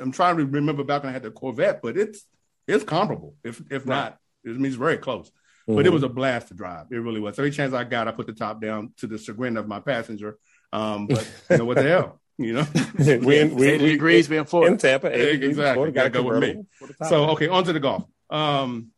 [0.00, 2.24] I'm trying to remember back when I had the Corvette, but it's
[2.68, 3.34] it's comparable.
[3.42, 3.96] If if right.
[3.96, 5.28] not, it means very close.
[5.28, 5.74] Mm-hmm.
[5.74, 5.94] But it mm-hmm.
[5.94, 6.86] was a blast to drive.
[6.90, 7.38] It really was.
[7.38, 10.38] Every chance I got, I put the top down to the chagrin of my passenger.
[10.72, 12.66] Um, but you know what the hell, you know,
[12.98, 15.08] we in we, we degrees being Florida in Tampa.
[15.08, 16.64] Exactly, gotta go with me.
[17.08, 18.04] So okay, on to the golf.
[18.30, 18.92] Um,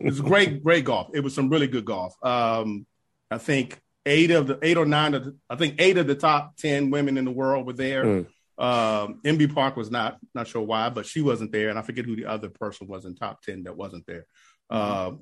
[0.00, 1.10] was great, great golf.
[1.14, 2.14] It was some really good golf.
[2.24, 2.86] Um,
[3.30, 6.14] I think eight of the eight or nine of the, I think eight of the
[6.14, 8.04] top ten women in the world were there.
[8.04, 8.26] Mm.
[8.58, 12.04] Um, Inbee Park was not not sure why, but she wasn't there, and I forget
[12.04, 14.26] who the other person was in top ten that wasn't there.
[14.70, 15.12] Uh,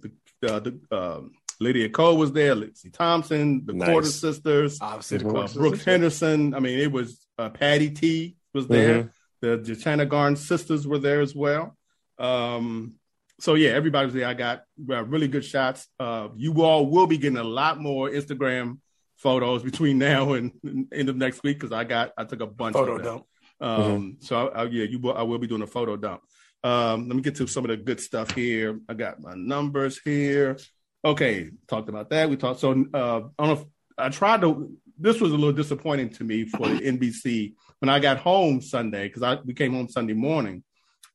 [0.40, 3.88] the, the um, Lydia Ko was there, Lexi Thompson, the nice.
[3.88, 6.54] Korda Sisters, obviously the uh, Brooks Henderson.
[6.54, 9.04] I mean, it was uh, Patty T was there.
[9.04, 9.08] Mm-hmm.
[9.40, 11.76] The Jutanugarn sisters were there as well.
[12.18, 12.94] Um,
[13.38, 14.26] so yeah, everybody was there.
[14.26, 15.86] I got uh, really good shots.
[16.00, 18.78] Uh, you all will be getting a lot more Instagram
[19.16, 22.46] photos between now and, and end of next week because I got I took a
[22.46, 23.14] bunch photo of them.
[23.14, 23.26] dump.
[23.60, 24.10] Um, mm-hmm.
[24.20, 26.22] So I, I, yeah, you will, I will be doing a photo dump.
[26.64, 28.80] Um, let me get to some of the good stuff here.
[28.88, 30.58] I got my numbers here.
[31.06, 32.28] Okay, talked about that.
[32.28, 32.58] We talked.
[32.58, 33.52] So uh, I don't know.
[33.52, 33.64] If,
[33.96, 34.76] I tried to.
[34.98, 39.06] This was a little disappointing to me for the NBC when I got home Sunday
[39.06, 40.64] because I we came home Sunday morning.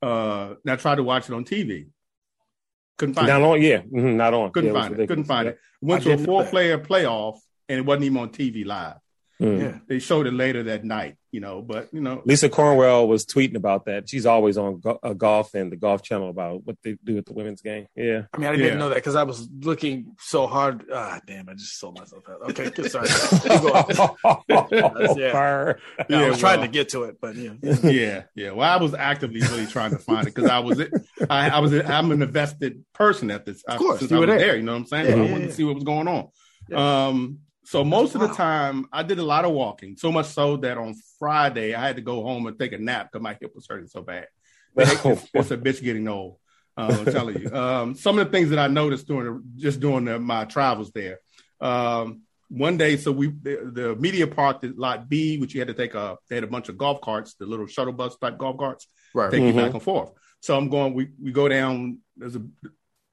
[0.02, 1.88] Uh, and I tried to watch it on TV.
[2.98, 3.44] Couldn't find not it.
[3.44, 3.62] on.
[3.62, 4.52] Yeah, mm-hmm, not on.
[4.52, 5.08] Couldn't yeah, find it.
[5.08, 5.60] Couldn't find it.
[5.82, 8.98] Went to a four player playoff and it wasn't even on TV live.
[9.42, 9.60] Mm.
[9.60, 11.62] Yeah, they showed it later that night, you know.
[11.62, 14.10] But you know, Lisa Cornwell was tweeting about that.
[14.10, 17.26] She's always on go- uh, golf and the Golf Channel about what they do at
[17.26, 17.88] the women's game.
[17.96, 18.76] Yeah, I mean, I didn't yeah.
[18.76, 20.86] know that because I was looking so hard.
[20.94, 21.50] Ah, damn!
[21.50, 22.42] I just sold myself out.
[22.52, 22.92] Okay, good.
[22.92, 23.08] Sorry.
[24.48, 25.74] yeah,
[26.10, 28.52] yeah, I was trying to get to it, but yeah, yeah, yeah.
[28.52, 30.80] Well, I was actively really trying to find it because I was,
[31.30, 33.64] I, I, was, I'm an invested person at this.
[33.64, 34.40] Of course, since you I was there.
[34.40, 34.56] there.
[34.58, 35.06] You know what I'm saying?
[35.06, 36.30] Yeah, so I wanted to see what was going on.
[36.74, 37.40] Um,
[37.72, 38.24] so most wow.
[38.24, 39.96] of the time, I did a lot of walking.
[39.96, 43.08] So much so that on Friday, I had to go home and take a nap
[43.10, 44.28] because my hip was hurting so bad.
[44.78, 46.36] It's, it's, a bitch getting old.
[46.76, 47.50] Uh, I'm telling you.
[47.56, 51.20] Um, some of the things that I noticed during just doing the, my travels there.
[51.62, 55.70] Um, one day, so we the, the, media park, the lot B, which you had
[55.70, 58.38] to take a they had a bunch of golf carts, the little shuttle bus type
[58.38, 59.32] golf carts, right.
[59.32, 59.58] take mm-hmm.
[59.58, 60.12] you back and forth.
[60.42, 60.94] So I'm going.
[60.94, 62.00] We we go down.
[62.18, 62.44] There's a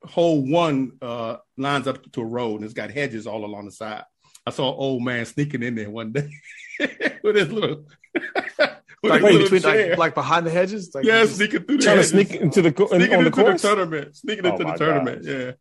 [0.05, 3.73] whole one uh, lines up to a road, and it's got hedges all along the
[3.73, 4.05] side.
[4.49, 6.31] I saw an old man sneaking in there one day
[7.23, 7.85] with his little.
[9.03, 12.13] like, between, like, like, behind the hedges, like yeah, sneaking through the trying hedges.
[12.13, 15.25] to sneak into the sneaking on the, the tournament, sneaking oh into the tournament.
[15.25, 15.35] Gosh.
[15.35, 15.53] Yeah,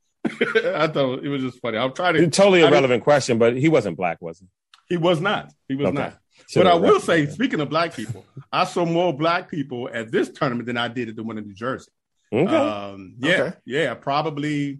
[0.83, 1.77] I thought it was just funny.
[1.77, 2.23] I'm trying to.
[2.23, 4.47] It's totally irrelevant question, but he wasn't black, was he?
[4.89, 5.51] He was not.
[5.67, 5.97] He was okay.
[5.97, 6.17] not.
[6.49, 10.11] Should but I will say, speaking of black people, I saw more black people at
[10.11, 11.91] this tournament than I did at the one in New Jersey.
[12.31, 12.55] Okay.
[12.55, 13.57] Um, yeah, okay.
[13.65, 14.79] yeah, probably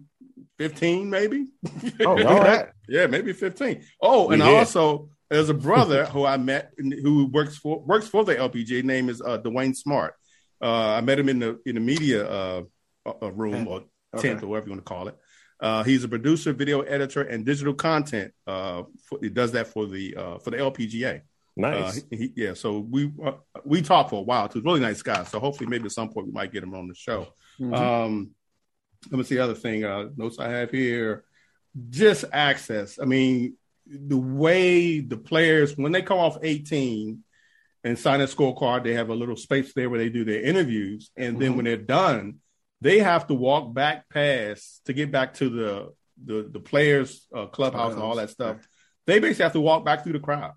[0.58, 1.46] 15 maybe.
[2.00, 2.68] Oh, right.
[2.88, 3.84] yeah, maybe 15.
[4.00, 4.50] Oh, and yeah.
[4.50, 8.82] also there's a brother who I met who works for works for the LPGA.
[8.84, 10.14] Name is uh, Dwayne Smart.
[10.60, 12.62] Uh, I met him in the in the media uh,
[13.06, 13.80] uh room or
[14.16, 14.44] tent okay.
[14.44, 15.16] or whatever you want to call it.
[15.60, 18.32] Uh, he's a producer, video editor, and digital content.
[18.46, 21.22] Uh, for, he does that for the uh, for the LPGA.
[21.56, 21.98] Nice.
[21.98, 22.54] Uh, he, yeah.
[22.54, 23.32] So we uh,
[23.64, 24.62] we talked for a while too.
[24.64, 25.24] Really nice guy.
[25.24, 27.26] So hopefully, maybe at some point we might get him on the show.
[27.60, 27.74] Mm-hmm.
[27.74, 28.30] Um,
[29.10, 29.84] let me see the other thing.
[29.84, 31.24] Uh, notes I have here.
[31.90, 32.98] Just access.
[33.00, 33.56] I mean,
[33.86, 37.22] the way the players when they come off 18
[37.84, 41.10] and sign a scorecard, they have a little space there where they do their interviews,
[41.16, 41.42] and mm-hmm.
[41.42, 42.36] then when they're done,
[42.80, 47.46] they have to walk back past to get back to the the the players uh,
[47.46, 48.56] clubhouse and all that stuff.
[49.06, 50.52] They basically have to walk back through the crowd.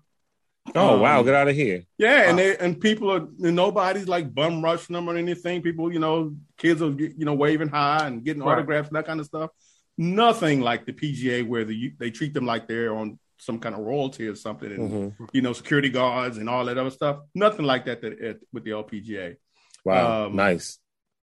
[0.74, 1.84] Oh um, wow, get out of here!
[1.98, 2.28] Yeah, wow.
[2.30, 5.60] and they and people are and nobody's like bum rushing them or anything.
[5.60, 8.52] People, you know, kids are you know waving high and getting right.
[8.52, 9.50] autographs and that kind of stuff.
[9.98, 13.82] Nothing like the PGA where the, they treat them like they're on some kind of
[13.82, 15.24] royalty or something, and mm-hmm.
[15.32, 17.18] you know, security guards and all that other stuff.
[17.34, 19.36] Nothing like that, that with the LPGA.
[19.84, 20.78] Wow, um, nice.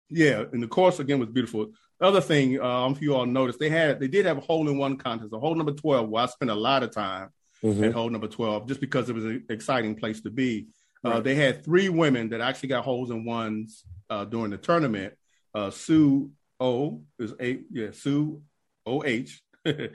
[0.10, 1.72] Yeah, and the course again was beautiful.
[2.00, 4.78] Other thing, um, if you all noticed, they had they did have a hole in
[4.78, 7.30] one contest, a hole number twelve, where I spent a lot of time
[7.64, 7.84] mm-hmm.
[7.84, 10.68] at hole number twelve, just because it was an exciting place to be.
[11.04, 11.18] Uh, right.
[11.18, 15.14] Uh, they had three women that actually got holes in ones uh, during the tournament.
[15.54, 18.42] Uh, Sue O is a yeah Sue
[18.86, 19.42] O H.
[19.66, 19.88] yeah.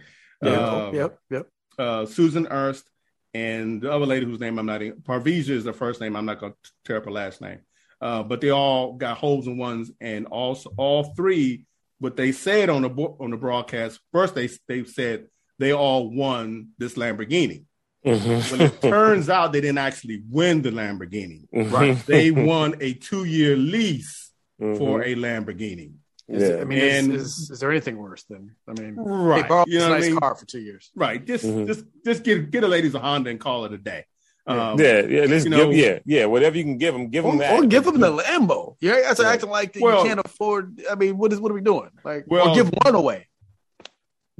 [0.43, 1.19] Um, yep.
[1.31, 1.47] Yep.
[1.79, 2.89] Uh, Susan Ernst
[3.35, 4.95] and the other lady whose name I'm not in.
[4.95, 6.17] Parvija is the first name.
[6.17, 7.61] I'm not going to tear up her last name.
[8.01, 11.67] Uh, but they all got holes in ones, and also all three.
[11.99, 15.27] What they said on the on the broadcast first, they they said
[15.61, 17.65] they all won this Lamborghini.
[18.05, 18.51] Mm-hmm.
[18.51, 21.75] When it turns out they didn't actually win the Lamborghini, mm-hmm.
[21.75, 22.07] right?
[22.07, 24.79] They won a two year lease mm-hmm.
[24.79, 25.93] for a Lamborghini.
[26.27, 26.61] Is, yeah.
[26.61, 29.43] I mean, and, is, is, is, there anything worse than I mean, right?
[29.43, 30.19] They borrowed you know a nice I mean?
[30.19, 31.25] car for two years, right?
[31.25, 31.67] Just mm-hmm.
[31.67, 34.07] just just get get a lady's a Honda and call it a day.
[34.47, 37.37] Um, yeah, yeah, let's give, know, yeah, yeah, whatever you can give them, give them
[37.37, 37.53] or, that.
[37.53, 38.77] Or give them the Lambo.
[38.81, 39.29] Yeah, that's yeah.
[39.29, 40.81] acting like well, you can't afford.
[40.91, 41.91] I mean, what is what are we doing?
[42.05, 43.29] Like, well, give one away.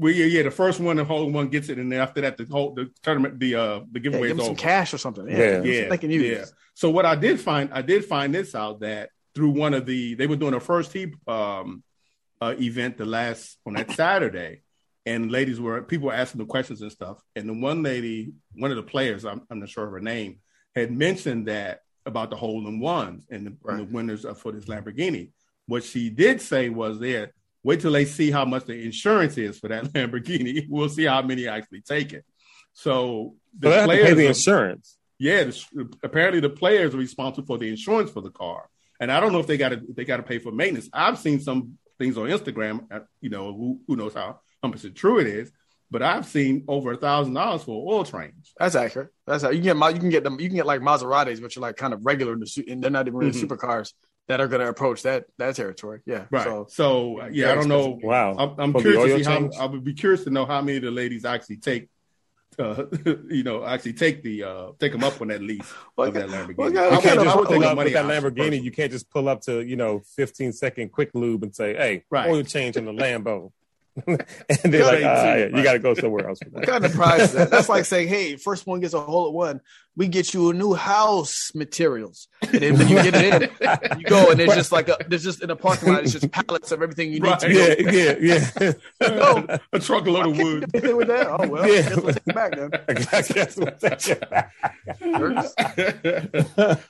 [0.01, 0.43] Well, yeah, yeah.
[0.45, 2.91] The first one, the whole one gets it, and then after that, the whole the
[3.03, 5.29] tournament, the uh, the giveaway yeah, give is some cash or something.
[5.29, 6.39] Yeah, yeah, they can use.
[6.39, 6.45] Yeah.
[6.75, 10.15] So what I did find, I did find this out that through one of the,
[10.15, 11.83] they were doing a first tee um,
[12.41, 14.63] uh, event the last on that Saturday,
[15.05, 18.71] and ladies were people were asking the questions and stuff, and the one lady, one
[18.71, 20.39] of the players, I'm, I'm not sure of her name
[20.75, 23.79] had mentioned that about the hole in ones and the, right.
[23.79, 25.31] and the winners for this Lamborghini.
[25.67, 29.59] What she did say was there, wait till they see how much the insurance is
[29.59, 30.67] for that Lamborghini.
[30.69, 32.25] We'll see how many actually take it.
[32.73, 34.97] So the so players pay the insurance.
[35.19, 38.69] Yeah, the, apparently the players are responsible for the insurance for the car,
[39.01, 40.89] and I don't know if they got to they got to pay for maintenance.
[40.93, 42.87] I've seen some things on Instagram.
[42.91, 45.53] Uh, you know, who, who knows how how much true it is,
[45.91, 48.53] but I've seen over a thousand dollars for oil change.
[48.59, 49.11] That's accurate.
[49.27, 51.57] That's how you can get you can get them you can get like Maseratis, which
[51.57, 53.47] are like kind of regular in the and they're not even really mm-hmm.
[53.47, 53.93] supercars
[54.31, 56.03] that are going to approach that that territory.
[56.07, 56.27] Yeah.
[56.31, 56.45] Right.
[56.45, 57.99] So, so yeah, I don't know.
[58.01, 58.37] Wow.
[58.39, 60.85] I'm, I'm curious to see how I would be curious to know how many of
[60.85, 61.89] the ladies actually take.
[62.59, 62.85] Uh,
[63.29, 66.29] you know, actually take the uh, take them up on that lease well, of that
[66.29, 66.57] Lamborghini.
[66.57, 68.63] Well, you can't just pull up with that Lamborghini.
[68.63, 72.05] You can't just pull up to you know 15 second quick lube and say, "Hey,
[72.11, 72.29] right.
[72.29, 73.53] oil change in the Lambo."
[74.07, 74.19] and
[74.65, 76.39] they're like, ah, yeah, you got to go somewhere else.
[76.51, 77.51] What kind of prize is that?
[77.51, 79.61] That's like saying, hey, first one gets a hole at one,
[79.97, 84.31] we get you a new house materials, and then you get it in, you go
[84.31, 86.83] and there's just like a there's just in a parking lot, it's just pallets of
[86.83, 87.29] everything you need.
[87.29, 87.41] Right.
[87.41, 88.73] To yeah, yeah, yeah.
[89.03, 90.71] oh, a truckload of wood.
[90.73, 91.27] With that?
[91.29, 91.83] Oh well, yeah.
[91.83, 92.71] guess we'll take it back then.
[92.89, 94.53] I guess we'll take it back.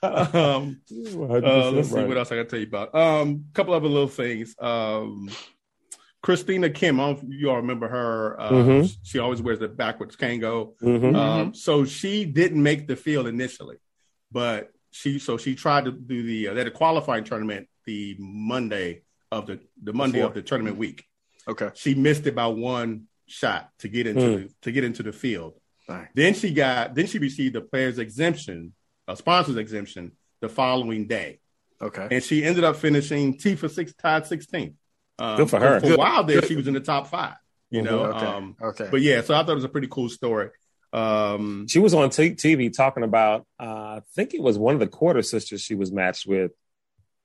[0.03, 2.91] um, uh, let's see what else I got to tell you about.
[2.95, 4.55] A um, couple other little things.
[4.59, 5.31] Um,
[6.23, 8.41] Christina Kim, I don't you all remember her.
[8.41, 8.87] Uh, mm-hmm.
[9.03, 10.77] She always wears the backwards Kangol.
[10.79, 11.17] Mm-hmm.
[11.17, 13.77] Um, so she didn't make the field initially,
[14.31, 18.17] but she so she tried to do the uh, they had a qualifying tournament the
[18.19, 19.03] Monday
[19.33, 20.29] of the the Monday Before.
[20.29, 21.05] of the tournament week.
[21.49, 24.49] Okay, she missed it by one shot to get into mm.
[24.49, 25.55] the, to get into the field.
[25.89, 26.09] Right.
[26.15, 28.75] Then she got then she received the player's exemption,
[29.09, 31.41] a sponsor's exemption, the following day.
[31.81, 34.75] Okay, and she ended up finishing T for six tied 16th.
[35.21, 35.81] Um, Good for her.
[35.81, 37.37] For, a while there, she was in the top five.
[37.71, 37.91] You mm-hmm.
[37.91, 38.27] know, okay.
[38.27, 38.89] Um, okay.
[38.91, 40.51] But yeah, so I thought it was a pretty cool story.
[40.93, 44.81] Um, she was on t- TV talking about, uh, I think it was one of
[44.81, 46.53] the Korda sisters she was matched with.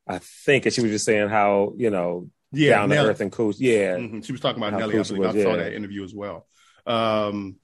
[0.07, 3.31] I think, and she was just saying how you know yeah, down to earth and
[3.31, 3.53] cool.
[3.57, 4.21] Yeah, mm-hmm.
[4.21, 4.95] she was talking about Nelly.
[4.95, 6.45] I, was, I saw that interview as well.
[6.85, 7.55] Um,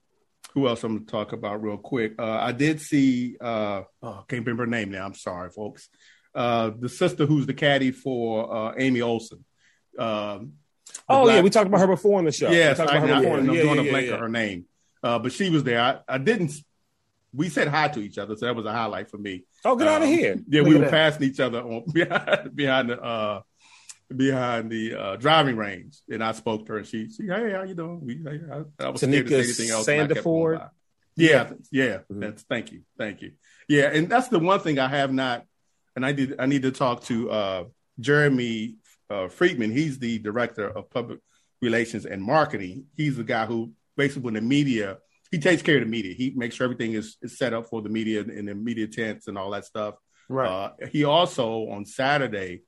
[0.53, 2.15] who else I'm going to talk about real quick?
[2.17, 3.37] Uh, I did see.
[3.39, 5.05] Uh, oh, can't remember her name now.
[5.05, 5.87] I'm sorry, folks.
[6.33, 9.45] Uh, the sister who's the caddy for uh, Amy Olson.
[9.97, 10.53] Um,
[11.09, 12.49] oh black, yeah, we talked about her before on the show.
[12.49, 14.17] Yes, I, I, am yeah, yeah, yeah, blank yeah.
[14.17, 14.65] her name,
[15.03, 15.81] uh, but she was there.
[15.81, 16.53] I, I, didn't.
[17.33, 19.43] We said hi to each other, so that was a highlight for me.
[19.63, 20.37] Oh, get um, out of here!
[20.47, 20.91] Yeah, Look we were that.
[20.91, 23.41] passing each other on behind behind the uh,
[24.15, 26.77] behind the uh, driving range, and I spoke to her.
[26.79, 28.01] And she, she, hey, how you doing?
[28.05, 29.87] We, I, I was Tanika scared to say anything else.
[29.87, 30.69] Sandiford.
[31.15, 31.97] Yeah, yeah.
[31.97, 32.19] Mm-hmm.
[32.19, 33.33] That's thank you, thank you.
[33.67, 35.45] Yeah, and that's the one thing I have not,
[35.95, 36.35] and I did.
[36.39, 37.63] I need to talk to uh,
[37.99, 38.75] Jeremy
[39.11, 41.19] uh, Friedman, he's the director of public
[41.61, 42.85] relations and marketing.
[42.95, 44.97] He's the guy who basically when the media
[45.31, 46.13] he takes care of the media.
[46.13, 49.27] He makes sure everything is, is set up for the media and the media tents
[49.27, 49.95] and all that stuff.
[50.27, 50.47] Right.
[50.47, 52.63] Uh, he also on Saturday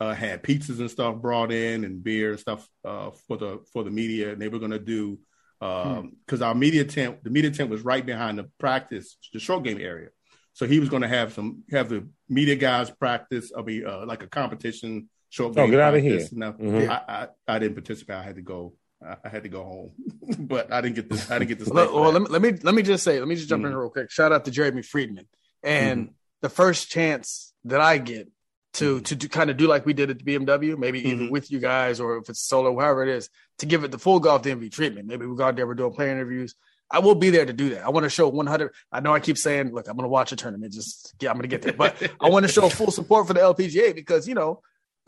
[0.00, 3.84] uh, had pizzas and stuff brought in and beer and stuff uh, for the for
[3.84, 5.18] the media, and they were going to do
[5.60, 6.42] because um, hmm.
[6.42, 10.08] our media tent, the media tent was right behind the practice, the short game area.
[10.52, 13.52] So he was going to have some have the media guys practice.
[13.56, 15.64] I mean, uh, like a competition short game.
[15.64, 16.26] Oh, get out of here!
[16.32, 16.90] No, mm-hmm.
[16.90, 18.16] I, I, I didn't participate.
[18.16, 18.74] I had to go.
[19.00, 19.92] I, had to go home,
[20.38, 21.30] but I didn't get this.
[21.30, 21.68] I didn't get this.
[21.68, 23.18] well, well let, me, let me let me just say.
[23.18, 23.72] Let me just jump mm-hmm.
[23.72, 24.10] in real quick.
[24.10, 25.26] Shout out to Jeremy Friedman
[25.62, 26.12] and mm-hmm.
[26.40, 28.30] the first chance that I get
[28.74, 29.04] to mm-hmm.
[29.04, 31.22] to do, kind of do like we did at the BMW, maybe mm-hmm.
[31.22, 33.98] either with you guys or if it's solo, however it is, to give it the
[33.98, 35.06] full golf DMV treatment.
[35.06, 36.54] Maybe we go out there, we're doing player interviews.
[36.90, 37.84] I will be there to do that.
[37.84, 38.72] I want to show 100.
[38.90, 40.72] I know I keep saying, look, I'm going to watch a tournament.
[40.72, 43.34] Just yeah, I'm going to get there, but I want to show full support for
[43.34, 44.62] the LPGA because you know,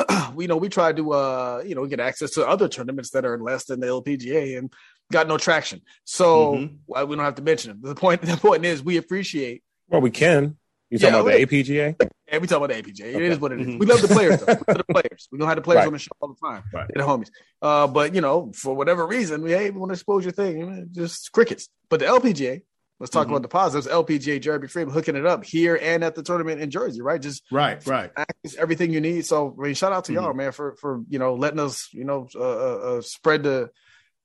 [0.35, 3.39] we know we tried to uh, you know get access to other tournaments that are
[3.39, 4.73] less than the LPGA and
[5.13, 5.83] got no traction.
[6.05, 7.09] So mm-hmm.
[7.09, 7.81] we don't have to mention them.
[7.83, 9.63] The point the point is we appreciate.
[9.89, 10.57] Well, we can.
[10.91, 12.11] You talking yeah, about the APGA?
[12.27, 13.01] Yeah, we talking about the APGA.
[13.01, 13.15] Okay.
[13.15, 13.67] It is what it is.
[13.69, 13.79] Mm-hmm.
[13.79, 14.57] We love the players, though.
[14.67, 15.29] we the players.
[15.31, 15.87] We know how the players right.
[15.87, 16.65] on the show all the time.
[16.75, 16.91] Right.
[16.93, 17.31] They're the homies.
[17.63, 20.89] Uh, but you know, for whatever reason, we hey, we want to expose your thing.
[20.91, 21.69] Just crickets.
[21.89, 22.63] But the LPGA,
[23.01, 23.33] let's talk mm-hmm.
[23.33, 23.89] about the positives.
[23.89, 27.21] LPGA, Jeremy Friedman hooking it up here and at the tournament in Jersey, right?
[27.21, 28.13] Just right, right.
[28.59, 29.27] Everything you need.
[29.27, 30.23] So I mean, shout out to mm-hmm.
[30.23, 33.71] y'all, man, for for you know letting us, you know, uh, uh, uh spread the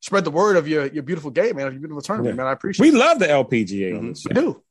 [0.01, 2.43] spread the word of your your beautiful game, man, of your beautiful tournament, yeah.
[2.43, 2.47] man.
[2.47, 2.83] I appreciate.
[2.83, 2.99] We it.
[2.99, 3.93] love the LPGA.
[3.93, 4.29] Mm-hmm.
[4.29, 4.61] We do.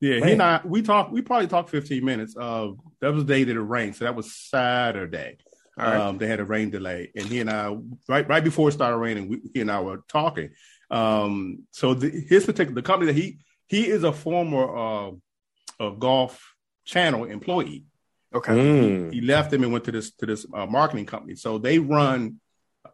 [0.00, 0.26] Yeah, Man.
[0.26, 1.12] he and I we talked.
[1.12, 2.36] We probably talked 15 minutes.
[2.36, 5.36] Uh, that was the day that it rained, so that was Saturday.
[5.76, 5.96] Right.
[5.96, 7.76] Um, they had a rain delay, and he and I
[8.08, 10.50] right right before it started raining, we, he and I were talking.
[10.92, 15.10] Um, so the, his particular the company that he he is a former uh,
[15.80, 17.84] a golf channel employee.
[18.34, 19.12] Okay, mm.
[19.12, 21.34] he, he, left them and went to this to this uh, marketing company.
[21.34, 22.40] So they run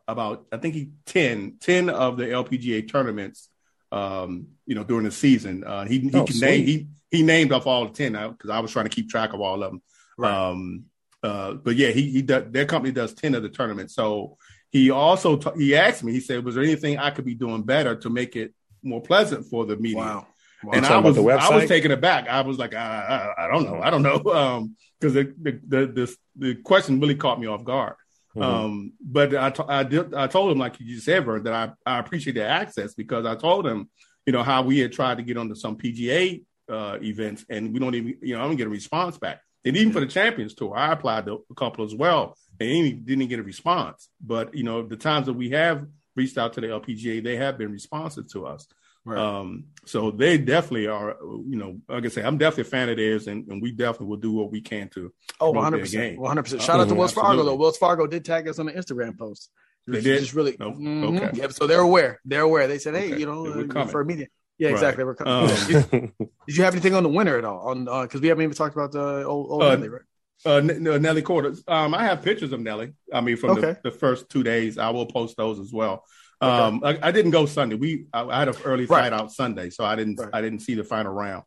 [0.06, 3.50] about I think he 10, 10 of the LPGA tournaments
[3.92, 5.64] um, you know, during the season.
[5.64, 8.60] Uh, he he, oh, can name, he he named off all the ten because I
[8.60, 9.82] was trying to keep track of all of them.
[10.16, 10.32] Right.
[10.32, 10.84] Um,
[11.22, 13.94] uh, but yeah, he he does, their company does ten of the tournaments.
[13.94, 14.36] So
[14.70, 16.12] he also t- he asked me.
[16.12, 19.46] He said, "Was there anything I could be doing better to make it more pleasant
[19.46, 20.26] for the media?" Wow.
[20.64, 20.72] Wow.
[20.72, 22.28] And I was I was taken aback.
[22.28, 25.60] I was like, I, I, I don't know, I don't know, because um, the, the
[25.68, 27.94] the the the question really caught me off guard.
[28.36, 28.42] Mm-hmm.
[28.42, 31.52] Um, but I, t- I, did, I told him, like you said, Vern, that
[31.86, 33.88] I, I appreciate the access because I told him,
[34.26, 37.80] you know, how we had tried to get onto some PGA uh, events and we
[37.80, 39.40] don't even, you know, I don't get a response back.
[39.64, 43.28] And even for the Champions Tour, I applied to a couple as well and didn't
[43.28, 44.08] get a response.
[44.20, 45.86] But, you know, the times that we have
[46.16, 48.66] reached out to the LPGA, they have been responsive to us.
[49.04, 49.18] Right.
[49.18, 52.96] Um, so they definitely are, you know, like I say, I'm definitely a fan of
[52.98, 55.12] theirs, and, and we definitely will do what we can to.
[55.40, 56.62] Oh, 100 percent, 100 percent.
[56.62, 57.54] Shout out to Wells Fargo though.
[57.54, 59.50] Wells Fargo did tag us on the Instagram post.
[59.86, 60.20] They did.
[60.20, 60.72] Just really, no?
[60.72, 61.16] mm-hmm.
[61.16, 61.30] okay.
[61.32, 61.52] Yep.
[61.52, 62.20] So they're aware.
[62.26, 62.66] They're aware.
[62.66, 63.20] They said, hey, okay.
[63.20, 64.26] you know, uh, for a media.
[64.58, 65.04] Yeah, exactly.
[65.04, 65.16] Right.
[65.18, 65.50] We're coming.
[65.50, 65.90] Um, did,
[66.46, 67.68] did, you have anything on the winner at all?
[67.68, 70.02] On because uh, we haven't even talked about the old, old uh, Nelly, right?
[70.44, 71.64] Uh, Nelly Korda's.
[71.66, 72.92] Um, I have pictures of Nelly.
[73.12, 73.76] I mean, from okay.
[73.82, 76.04] the, the, first two days, I will post those as well.
[76.40, 77.00] Um, okay.
[77.02, 77.74] I, I, didn't go Sunday.
[77.74, 79.20] We I, I had an early flight right.
[79.20, 80.30] out Sunday, so I didn't right.
[80.32, 81.42] I didn't see the final round.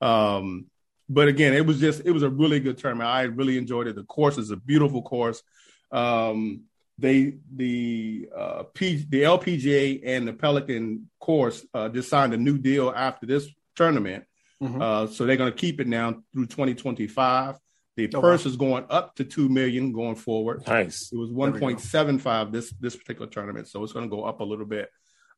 [0.00, 0.66] Um,
[1.08, 3.08] but again, it was just it was a really good tournament.
[3.08, 3.96] I really enjoyed it.
[3.96, 5.42] The course is a beautiful course.
[5.90, 6.62] Um,
[6.98, 12.58] they the uh, P, the LPGA and the Pelican course uh, just signed a new
[12.58, 14.24] deal after this tournament.
[14.62, 14.80] Mm-hmm.
[14.80, 17.56] Uh, so they're going to keep it now through 2025.
[17.96, 18.50] The oh, purse wow.
[18.50, 20.66] is going up to two million going forward.
[20.66, 21.10] Nice.
[21.12, 24.24] It was one point seven five this this particular tournament, so it's going to go
[24.24, 24.90] up a little bit.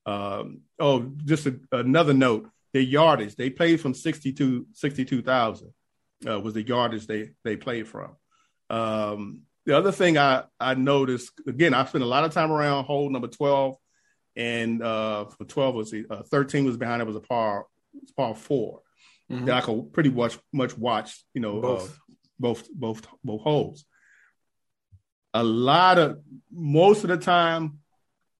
[0.06, 5.72] Um, oh, just a, another note: the yardage they played from 62 62,000
[6.28, 8.16] uh, was the yardage they they played from.
[8.70, 12.84] Um, the other thing I I noticed again, I spent a lot of time around
[12.84, 13.76] hole number twelve,
[14.34, 17.66] and uh, for twelve was uh, thirteen was behind it was a par
[18.00, 18.80] was par 4
[19.30, 19.44] mm-hmm.
[19.46, 21.22] that I could pretty much much watch.
[21.34, 21.88] You know,
[22.38, 23.84] both both both holes.
[25.34, 26.20] A lot of
[26.50, 27.80] most of the time,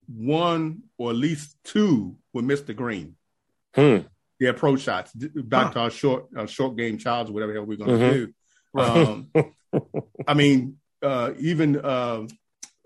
[0.07, 3.15] one or at least two would miss the green.
[3.75, 3.99] Hmm.
[4.39, 5.73] The approach shots, back huh.
[5.73, 8.13] to our short our short game childs, whatever hell we're going to mm-hmm.
[8.13, 8.33] do.
[8.81, 9.53] Um,
[10.27, 12.25] I mean, uh, even uh,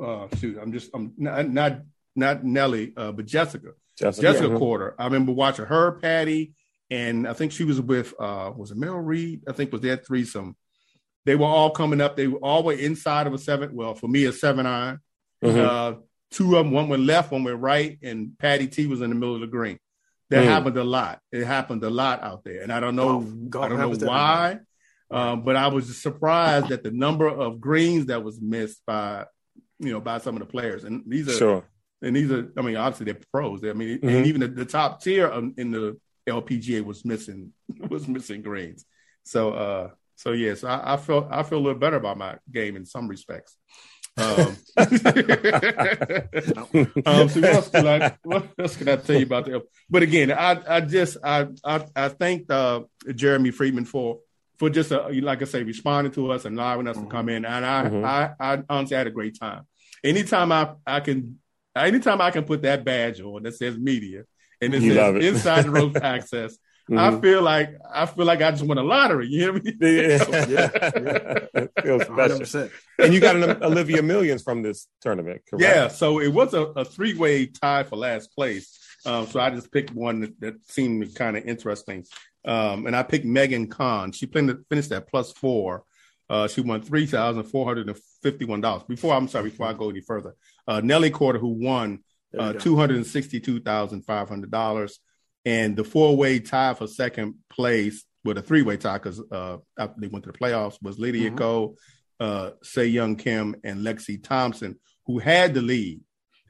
[0.02, 1.82] uh, shoot, I'm just I'm not not,
[2.16, 4.58] not Nelly, uh, but Jessica, Jessica, Jessica yeah.
[4.58, 4.96] Quarter.
[4.98, 6.54] I remember watching her, Patty,
[6.90, 9.44] and I think she was with uh, was it Mel Reid?
[9.48, 10.56] I think was that threesome
[11.26, 12.16] they were all coming up.
[12.16, 13.76] They were all were inside of a seven.
[13.76, 15.00] Well, for me, a seven iron.
[15.44, 15.60] Mm-hmm.
[15.60, 16.00] Uh,
[16.32, 19.16] two of them, one went left, one went right, and Patty T was in the
[19.16, 19.78] middle of the green.
[20.30, 20.48] That mm.
[20.48, 21.20] happened a lot.
[21.32, 23.20] It happened a lot out there, and I don't know.
[23.60, 24.60] I don't know why,
[25.12, 29.26] um, but I was surprised at the number of greens that was missed by
[29.84, 31.64] you know, by some of the players, and these are sure.
[32.02, 33.64] And these are, I mean, obviously they're pros.
[33.64, 34.10] I mean, mm-hmm.
[34.10, 35.98] and even the, the, top tier in the
[36.28, 37.54] LPGA was missing
[37.90, 38.86] was missing greens.
[39.24, 42.76] So, uh, so yes, I, I felt I feel a little better about my game
[42.76, 43.58] in some respects.
[44.16, 44.28] Um,
[44.78, 44.96] um,
[47.30, 49.64] so what else, can I, what else can I tell you about that?
[49.90, 52.82] But again, I, I just I I, I thanked uh,
[53.16, 54.20] Jeremy Friedman for
[54.58, 57.06] for just uh, like I say responding to us and allowing us mm-hmm.
[57.06, 58.06] to come in, and I, mm-hmm.
[58.06, 59.64] I I honestly had a great time.
[60.04, 61.40] Anytime I I can,
[61.76, 64.24] anytime I can put that badge on that says media
[64.62, 66.58] and it you says inside the rope access.
[66.90, 67.00] Mm-hmm.
[67.00, 69.28] I feel like I feel like I just won a lottery.
[69.28, 69.62] You hear me?
[69.80, 70.70] Yeah, yeah,
[71.56, 71.68] yeah.
[71.82, 72.04] feels
[72.44, 72.70] special.
[73.00, 75.64] and you got an Olivia Millions from this tournament, correct?
[75.64, 75.88] Yeah.
[75.88, 78.78] So it was a, a three way tie for last place.
[79.06, 82.06] Um, so I just picked one that, that seemed kind of interesting,
[82.44, 84.14] um, and I picked Megan Khang.
[84.14, 85.84] She finished at plus four.
[86.30, 88.84] Uh, she won three thousand four hundred and fifty-one dollars.
[88.84, 90.36] Before I'm sorry, before I go any further,
[90.68, 92.00] uh, Nelly Korda, who won
[92.38, 95.00] uh, two hundred sixty-two thousand five hundred dollars
[95.46, 99.58] and the four way tie for second place with a three way tie because uh,
[99.78, 101.38] after they went to the playoffs was Lydia mm-hmm.
[101.38, 101.76] Ko,
[102.20, 106.02] uh, Sei Young Kim, and Lexi Thompson, who had the lead.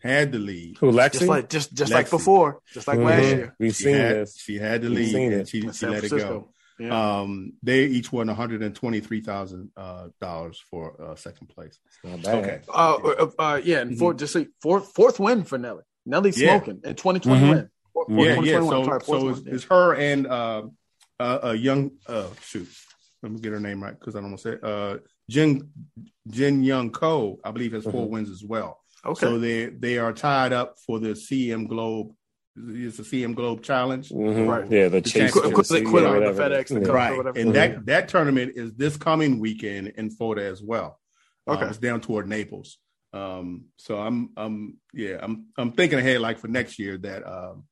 [0.02, 0.78] Had the lead.
[0.80, 1.14] Who Lexi?
[1.14, 1.96] Just like just just Lexi.
[1.96, 3.08] like before, just like mm-hmm.
[3.08, 3.56] last year.
[3.58, 4.38] We've she seen had, this.
[4.38, 6.18] She had the lead, and she, she let Francisco.
[6.18, 6.50] it go.
[6.80, 7.20] Yeah.
[7.22, 11.48] Um, they each won one hundred and twenty three thousand uh, dollars for uh, second
[11.48, 11.80] place.
[12.06, 12.60] Okay.
[12.68, 14.00] Uh, uh, uh, yeah, and mm-hmm.
[14.00, 15.84] for just say fourth fourth win for Nelly.
[16.06, 16.90] Nelly smoking yeah.
[16.90, 17.68] in twenty twenty
[18.08, 18.70] win yeah, yeah.
[18.70, 20.64] So, so it's, it's, her and uh,
[21.20, 22.68] uh, a young uh, shoot.
[23.22, 24.58] Let me get her name right because I don't want to say.
[24.62, 24.98] Uh,
[25.30, 25.70] Jin
[26.28, 28.12] Jin Young Ko, I believe, has 4 mm-hmm.
[28.12, 28.80] wins as well.
[29.06, 29.20] Okay.
[29.20, 32.14] So they they are tied up for the CME Globe.
[32.56, 34.48] It's the CME Globe Challenge, mm-hmm.
[34.48, 34.70] right?
[34.70, 37.18] Yeah, the, the chase, the, the, the FedEx, the right?
[37.18, 37.52] And mm-hmm.
[37.54, 41.00] that that tournament is this coming weekend in Florida as well.
[41.48, 42.78] Uh, okay, uh, it's down toward Naples.
[43.14, 47.66] Um, so I'm, I'm, yeah, I'm, I'm thinking ahead, like for next year that, um,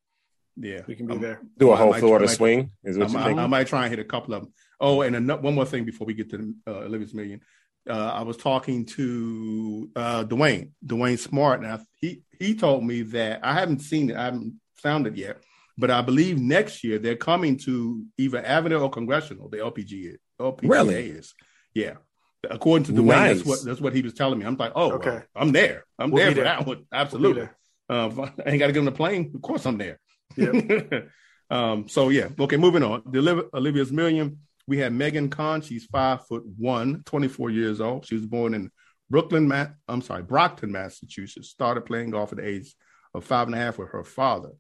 [0.62, 1.41] yeah, we can be there.
[1.57, 2.72] Do a whole Florida swing.
[2.84, 4.53] Is what I, I, I, might try and hit a couple of them.
[4.80, 7.41] Oh, and another, one more thing before we get to uh, Olivia's million.
[7.89, 13.01] Uh, I was talking to uh, Dwayne, Dwayne Smart, and I, he he told me
[13.01, 15.41] that I haven't seen it, I haven't found it yet,
[15.78, 19.49] but I believe next year they're coming to either Avenel or Congressional.
[19.49, 21.09] The LPG, LPGA really?
[21.09, 21.34] is,
[21.74, 21.93] yeah.
[22.49, 23.38] According to Dwayne, nice.
[23.38, 24.45] that's what that's what he was telling me.
[24.45, 25.86] I'm like, oh, okay, well, I'm there.
[25.97, 26.43] I'm we'll there for there.
[26.45, 26.86] that one.
[26.91, 27.41] Absolutely.
[27.41, 27.49] We'll
[27.91, 29.32] uh, I ain't got to get on the plane.
[29.36, 29.99] Of course, I'm there.
[30.36, 31.02] Yeah.
[31.50, 32.30] um, so yeah.
[32.40, 33.04] Okay, moving on.
[33.06, 34.40] The Olivia's Million.
[34.68, 35.62] We had Megan Khang.
[35.62, 38.06] She's five foot one, 24 years old.
[38.06, 38.72] She was born in
[39.10, 41.50] Brooklyn, Ma- I'm sorry, Brockton, Massachusetts.
[41.50, 42.74] Started playing golf at the age
[43.14, 44.52] of five and a half with her father.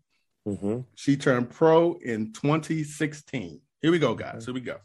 [0.47, 0.79] Mm-hmm.
[0.95, 3.61] She turned pro in 2016.
[3.81, 4.45] Here we go, guys.
[4.45, 4.77] Here we go.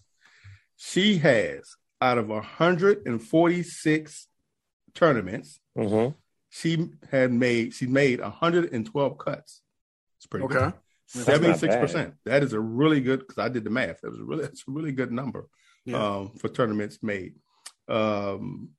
[0.76, 4.28] She has out of 146
[4.94, 6.14] tournaments, mm-hmm.
[6.50, 9.62] she had made she made 112 cuts.
[10.26, 10.54] It's pretty okay.
[10.54, 10.72] good.
[11.06, 12.14] Seventy-six percent.
[12.24, 14.02] That is a really good because I did the math.
[14.02, 15.46] It was a really it's a really good number
[15.84, 16.04] yeah.
[16.04, 17.34] um, for tournaments made.
[17.88, 18.70] Um,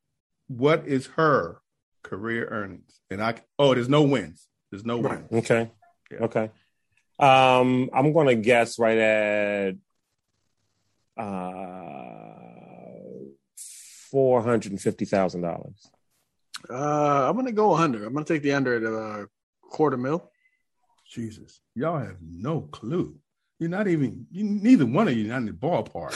[0.48, 1.62] what is her
[2.04, 3.00] career earnings?
[3.10, 4.46] And I oh, there's no wins.
[4.72, 5.32] There's no right.
[5.32, 5.50] wins.
[5.50, 5.72] Okay.
[6.12, 6.18] Yeah.
[6.24, 6.52] Okay.
[7.18, 9.76] Um, I'm going to guess right at
[11.18, 12.34] uh,
[14.12, 15.90] four hundred and fifty thousand dollars.
[16.70, 18.06] Uh, I'm going to go under.
[18.06, 19.26] I'm going to take the under at a uh,
[19.62, 20.30] quarter mil.
[21.10, 23.16] Jesus, y'all have no clue.
[23.60, 24.28] You're not even.
[24.32, 26.16] You, neither one of you not in the ballpark.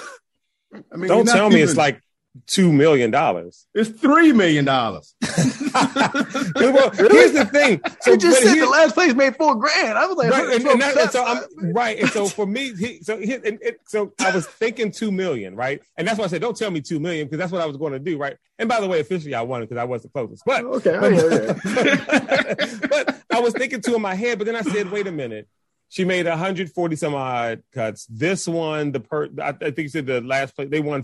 [0.94, 2.02] I mean, don't tell me it's like
[2.47, 3.65] two million dollars.
[3.73, 5.15] It's three million dollars.
[5.21, 7.82] well, here's the thing.
[8.01, 9.97] So you just said the last place made four grand.
[9.97, 11.99] I was like, right, and, and that, so I'm right.
[11.99, 15.55] And so for me, he, so he, and, and, so I was thinking two million,
[15.55, 15.82] right?
[15.97, 17.77] And that's why I said, don't tell me two million because that's what I was
[17.77, 18.38] going to do, right?
[18.57, 20.43] And by the way, officially, I won because I was the closest.
[20.45, 22.77] But okay, but, okay.
[22.89, 25.47] but I was thinking two in my head, but then I said, wait a minute.
[25.89, 28.05] She made 140 some odd cuts.
[28.05, 31.03] This one, the per, I, I think you said the last place they won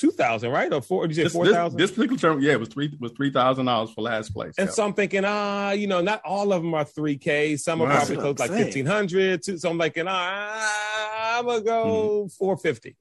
[0.00, 0.72] two thousand, right?
[0.72, 1.06] Or four?
[1.06, 1.78] Did you say four thousand?
[1.78, 4.54] This, this, particular term, yeah, it was three was three thousand dollars for last place.
[4.58, 4.72] And yeah.
[4.72, 7.56] so I'm thinking, ah, uh, you know, not all of them are three K.
[7.56, 7.98] Some are right.
[7.98, 9.44] probably close like fifteen hundred.
[9.44, 12.32] So I'm like, ah, I'm gonna go mm.
[12.32, 12.96] four fifty.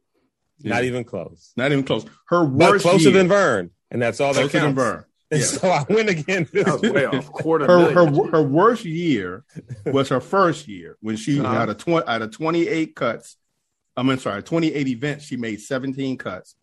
[0.60, 0.74] Yeah.
[0.74, 1.54] Not even close.
[1.56, 2.06] Not even close.
[2.28, 3.18] Her worst but closer year.
[3.18, 4.66] than Vern, and that's all that closer counts.
[4.66, 5.06] than Vern.
[5.32, 5.46] And yeah.
[5.46, 6.50] so I win again.
[6.54, 7.32] way off.
[7.32, 9.46] Quarter her, her, her worst year
[9.86, 11.48] was her first year when she uh-huh.
[11.48, 13.38] out of twenty out of twenty eight cuts.
[13.96, 15.26] I mean, sorry, twenty eight events.
[15.26, 16.56] She made seventeen cuts.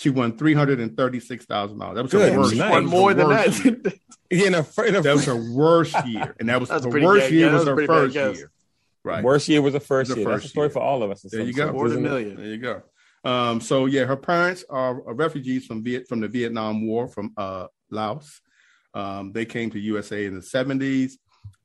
[0.00, 1.96] She won three hundred and thirty six thousand dollars.
[1.96, 2.54] That was Good, her worst.
[2.54, 2.70] Nice.
[2.70, 3.98] Won more than that.
[4.30, 7.28] yeah, in a, in a, that was her worst year, and that was the worst
[7.28, 7.32] good.
[7.34, 8.50] year yeah, was, was her first year.
[9.04, 10.24] Right, worst year was the first year.
[10.24, 10.72] First That's a story year.
[10.72, 11.20] for all of us.
[11.20, 11.70] There you go.
[11.72, 12.36] More than a million.
[12.36, 12.82] There you go.
[13.24, 17.66] Um, so yeah, her parents are refugees from Viet from the Vietnam War from uh,
[17.90, 18.40] Laos.
[18.94, 21.12] Um, they came to USA in the 70s.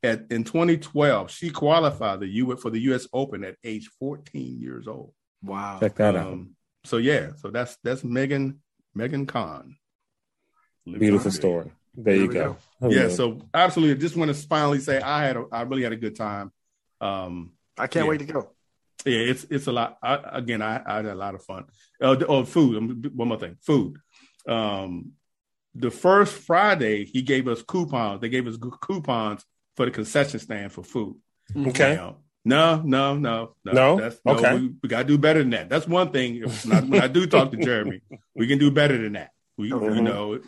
[0.02, 3.08] At, in 2012, she qualified the U for the U.S.
[3.14, 5.14] Open at age 14 years old.
[5.42, 6.46] Wow, check that um, out.
[6.86, 8.60] So yeah, so that's that's Megan
[8.94, 9.76] Megan Khang.
[10.86, 11.72] Beautiful story.
[11.94, 12.56] There, there you go.
[12.80, 12.88] go.
[12.88, 14.00] Yeah, so absolutely.
[14.00, 16.52] Just want to finally say I had a, I really had a good time.
[17.00, 18.10] Um, I can't yeah.
[18.10, 18.50] wait to go.
[19.04, 19.98] Yeah, it's it's a lot.
[20.02, 21.64] I, again, I, I, had a lot of fun.
[22.00, 23.14] Uh, oh, food.
[23.16, 23.98] One more thing, food.
[24.48, 25.12] Um,
[25.74, 28.20] the first Friday he gave us coupons.
[28.20, 31.16] They gave us coupons for the concession stand for food.
[31.56, 31.98] Okay.
[32.46, 33.72] No, no, no, no.
[33.72, 34.00] No.
[34.00, 34.54] That's, no okay.
[34.54, 35.68] We, we got to do better than that.
[35.68, 36.42] That's one thing.
[36.42, 38.00] When I, do talk to Jeremy,
[38.36, 39.32] we can do better than that.
[39.58, 39.96] We, mm-hmm.
[39.96, 40.40] you know,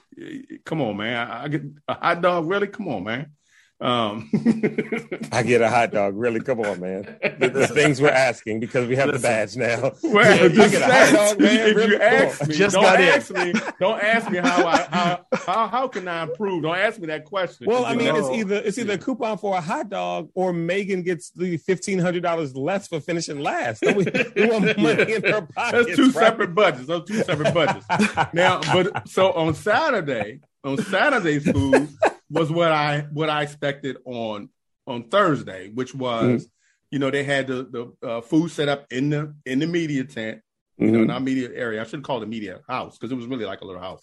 [0.64, 1.28] come on, man.
[1.28, 2.48] I, I, get a hot dog.
[2.48, 3.32] Really, come on, man.
[3.80, 4.28] Um,
[5.30, 6.16] I get a hot dog.
[6.16, 7.16] Really, come on, man.
[7.38, 9.92] The, the things we're asking because we have Listen, the badge now.
[10.02, 11.68] Well, yeah, I get a hot dog, man.
[11.68, 13.52] If really, you ask me, just don't ask me.
[13.78, 16.62] Don't ask me how I how, how, how can I improve.
[16.62, 17.66] Don't ask me that question.
[17.68, 18.16] Well, I mean, know.
[18.16, 22.00] it's either it's either a coupon for a hot dog or Megan gets the fifteen
[22.00, 23.84] hundred dollars less for finishing last.
[23.84, 25.86] So we, we want money in her pocket.
[25.86, 26.14] That's two right?
[26.14, 26.86] separate budgets.
[26.86, 27.86] Those two separate budgets.
[28.32, 31.88] now, but so on Saturday, on Saturday's food
[32.30, 34.50] was what I what I expected on
[34.86, 36.50] on Thursday, which was mm.
[36.90, 40.04] you know they had the the uh, food set up in the in the media
[40.04, 40.40] tent,
[40.76, 40.96] you mm-hmm.
[40.96, 41.80] know, not media area.
[41.80, 44.02] I shouldn't call it a media house because it was really like a little house.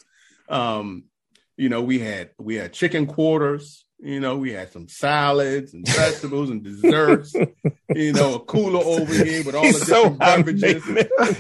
[0.50, 1.06] Um,
[1.58, 3.85] you know, we had we had chicken quarters.
[4.00, 7.34] You know, we had some salads and vegetables and desserts.
[7.96, 10.84] you know, a cooler over here with all He's the different so beverages.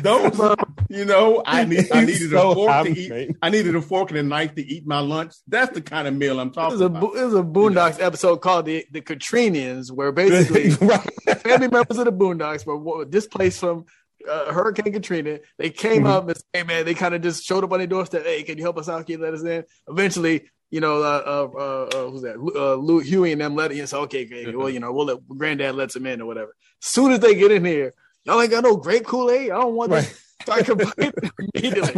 [0.01, 0.55] Those,
[0.89, 3.35] you know, I need I needed so a fork to eat.
[3.41, 5.33] I needed a fork and a knife to eat my lunch.
[5.47, 7.03] That's the kind of meal I'm talking it about.
[7.03, 11.39] A, it was a Boondocks episode called the the Katrinians, where basically right.
[11.41, 13.85] family members of the Boondocks were displaced from
[14.29, 15.39] uh, Hurricane Katrina.
[15.57, 16.07] They came mm-hmm.
[16.07, 18.23] up and said, hey man, they kind of just showed up on their doorstep.
[18.23, 19.05] Hey, can you help us out?
[19.05, 19.63] Can you let us in?
[19.87, 22.35] Eventually, you know, uh, uh, uh, who's that?
[22.35, 23.85] Uh, Lou, Huey and them let him.
[23.87, 26.55] So okay, okay, well, you know, we'll let granddad lets him in or whatever.
[26.83, 27.93] As soon as they get in here,
[28.23, 29.51] y'all ain't got no grape Kool Aid.
[29.51, 30.03] I don't want right.
[30.03, 30.21] that.
[30.41, 31.13] Start complaining
[31.55, 31.93] immediately.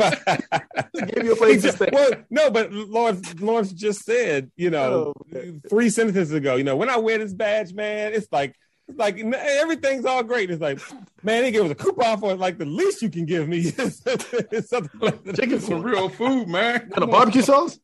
[1.14, 1.90] Give you a place to stay.
[1.92, 6.76] Well, no, but Lawrence, Lawrence just said, you know, oh, three sentences ago, you know,
[6.76, 8.56] when I wear this badge, man, it's like
[8.88, 10.50] it's like everything's all great.
[10.50, 10.80] It's like,
[11.22, 12.40] man, they give us a coupon for it.
[12.40, 14.00] Like the least you can give me is
[14.70, 16.90] something like Chicken some real food, man.
[16.96, 17.78] And a barbecue sauce.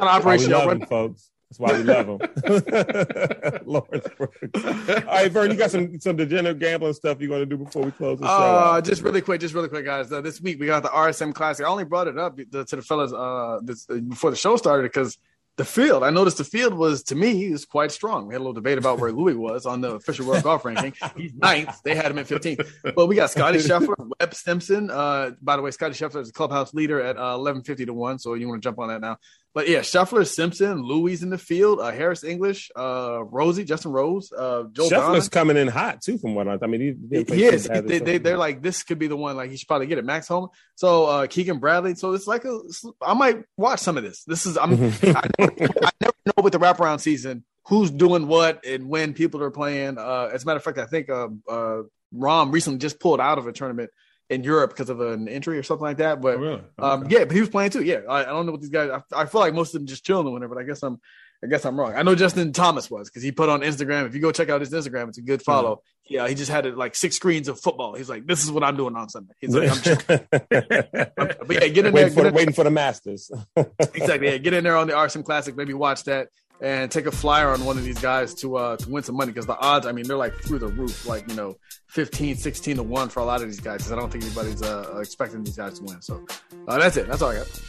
[0.00, 1.30] An operation, love them, folks.
[1.50, 3.60] That's why we love them.
[3.66, 4.38] Lawrence Brooks.
[4.54, 7.82] All right, Vern, you got some some degenerate gambling stuff you want to do before
[7.82, 8.32] we close the show?
[8.32, 10.12] Uh, just really quick, just really quick, guys.
[10.12, 11.66] Uh, this week we got the RSM Classic.
[11.66, 14.56] I only brought it up to, to the fellas uh, this, uh, before the show
[14.56, 15.18] started because
[15.60, 16.02] the field.
[16.02, 18.26] I noticed the field was to me is quite strong.
[18.26, 20.94] We had a little debate about where Louis was on the official world golf ranking.
[21.14, 21.82] He's ninth.
[21.84, 22.94] They had him at 15th.
[22.96, 24.90] But we got Scotty Scheffler, Webb Simpson.
[24.90, 28.18] Uh, by the way, Scotty Scheffler is the clubhouse leader at uh, 1150 to one.
[28.18, 29.18] So you want to jump on that now.
[29.52, 34.32] But yeah, Scheffler, Simpson, Louis in the field, uh, Harris English, uh, Rosie, Justin Rose,
[34.32, 34.88] uh, Joe.
[34.88, 35.40] Scheffler's Don.
[35.40, 37.08] coming in hot too, from what I, I mean.
[37.10, 37.66] He, he, is.
[37.66, 39.36] They, they, they're like this could be the one.
[39.36, 40.04] Like he should probably get it.
[40.04, 40.48] Max Homa.
[40.76, 41.96] So uh, Keegan Bradley.
[41.96, 42.60] So it's like a.
[43.02, 44.22] I might watch some of this.
[44.24, 44.56] This is.
[44.56, 44.72] I'm.
[45.02, 49.42] I, never, I never know with the wraparound season who's doing what and when people
[49.42, 49.98] are playing.
[49.98, 51.82] Uh, as a matter of fact, I think uh, uh,
[52.14, 53.90] Rahm recently just pulled out of a tournament
[54.30, 56.20] in Europe because of an injury or something like that.
[56.20, 56.62] But oh, really?
[56.78, 57.82] um, yeah, but he was playing too.
[57.82, 58.90] Yeah, I, I don't know what these guys.
[58.90, 60.54] I, I, feel like most of them just chilling or whatever.
[60.54, 61.00] But I guess I'm,
[61.44, 61.94] I guess I'm wrong.
[61.94, 64.06] I know Justin Thomas was because he put on Instagram.
[64.06, 65.76] If you go check out his Instagram, it's a good follow.
[65.76, 66.14] Mm-hmm.
[66.14, 67.94] Yeah, he just had it like six screens of football.
[67.94, 71.86] He's like, "This is what I'm doing on Sunday." He's like, "I'm but yeah, get
[71.86, 73.30] in waiting there, for, waiting for the Masters.
[73.56, 74.28] exactly.
[74.28, 75.56] Yeah, get in there on the RSM Classic.
[75.56, 76.28] Maybe watch that
[76.60, 79.32] and take a flyer on one of these guys to uh to win some money
[79.32, 81.56] because the odds i mean they're like through the roof like you know
[81.90, 84.62] 15 16 to 1 for a lot of these guys because i don't think anybody's
[84.62, 86.00] uh expecting these guys to win.
[86.00, 86.24] So
[86.68, 87.08] uh, that's it.
[87.08, 87.62] That's all i got.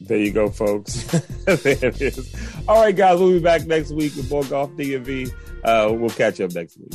[0.00, 1.04] There you go folks.
[1.46, 2.34] There it is.
[2.66, 5.32] All right guys we'll be back next week with more golf dmv
[5.64, 6.92] uh we'll catch you up next week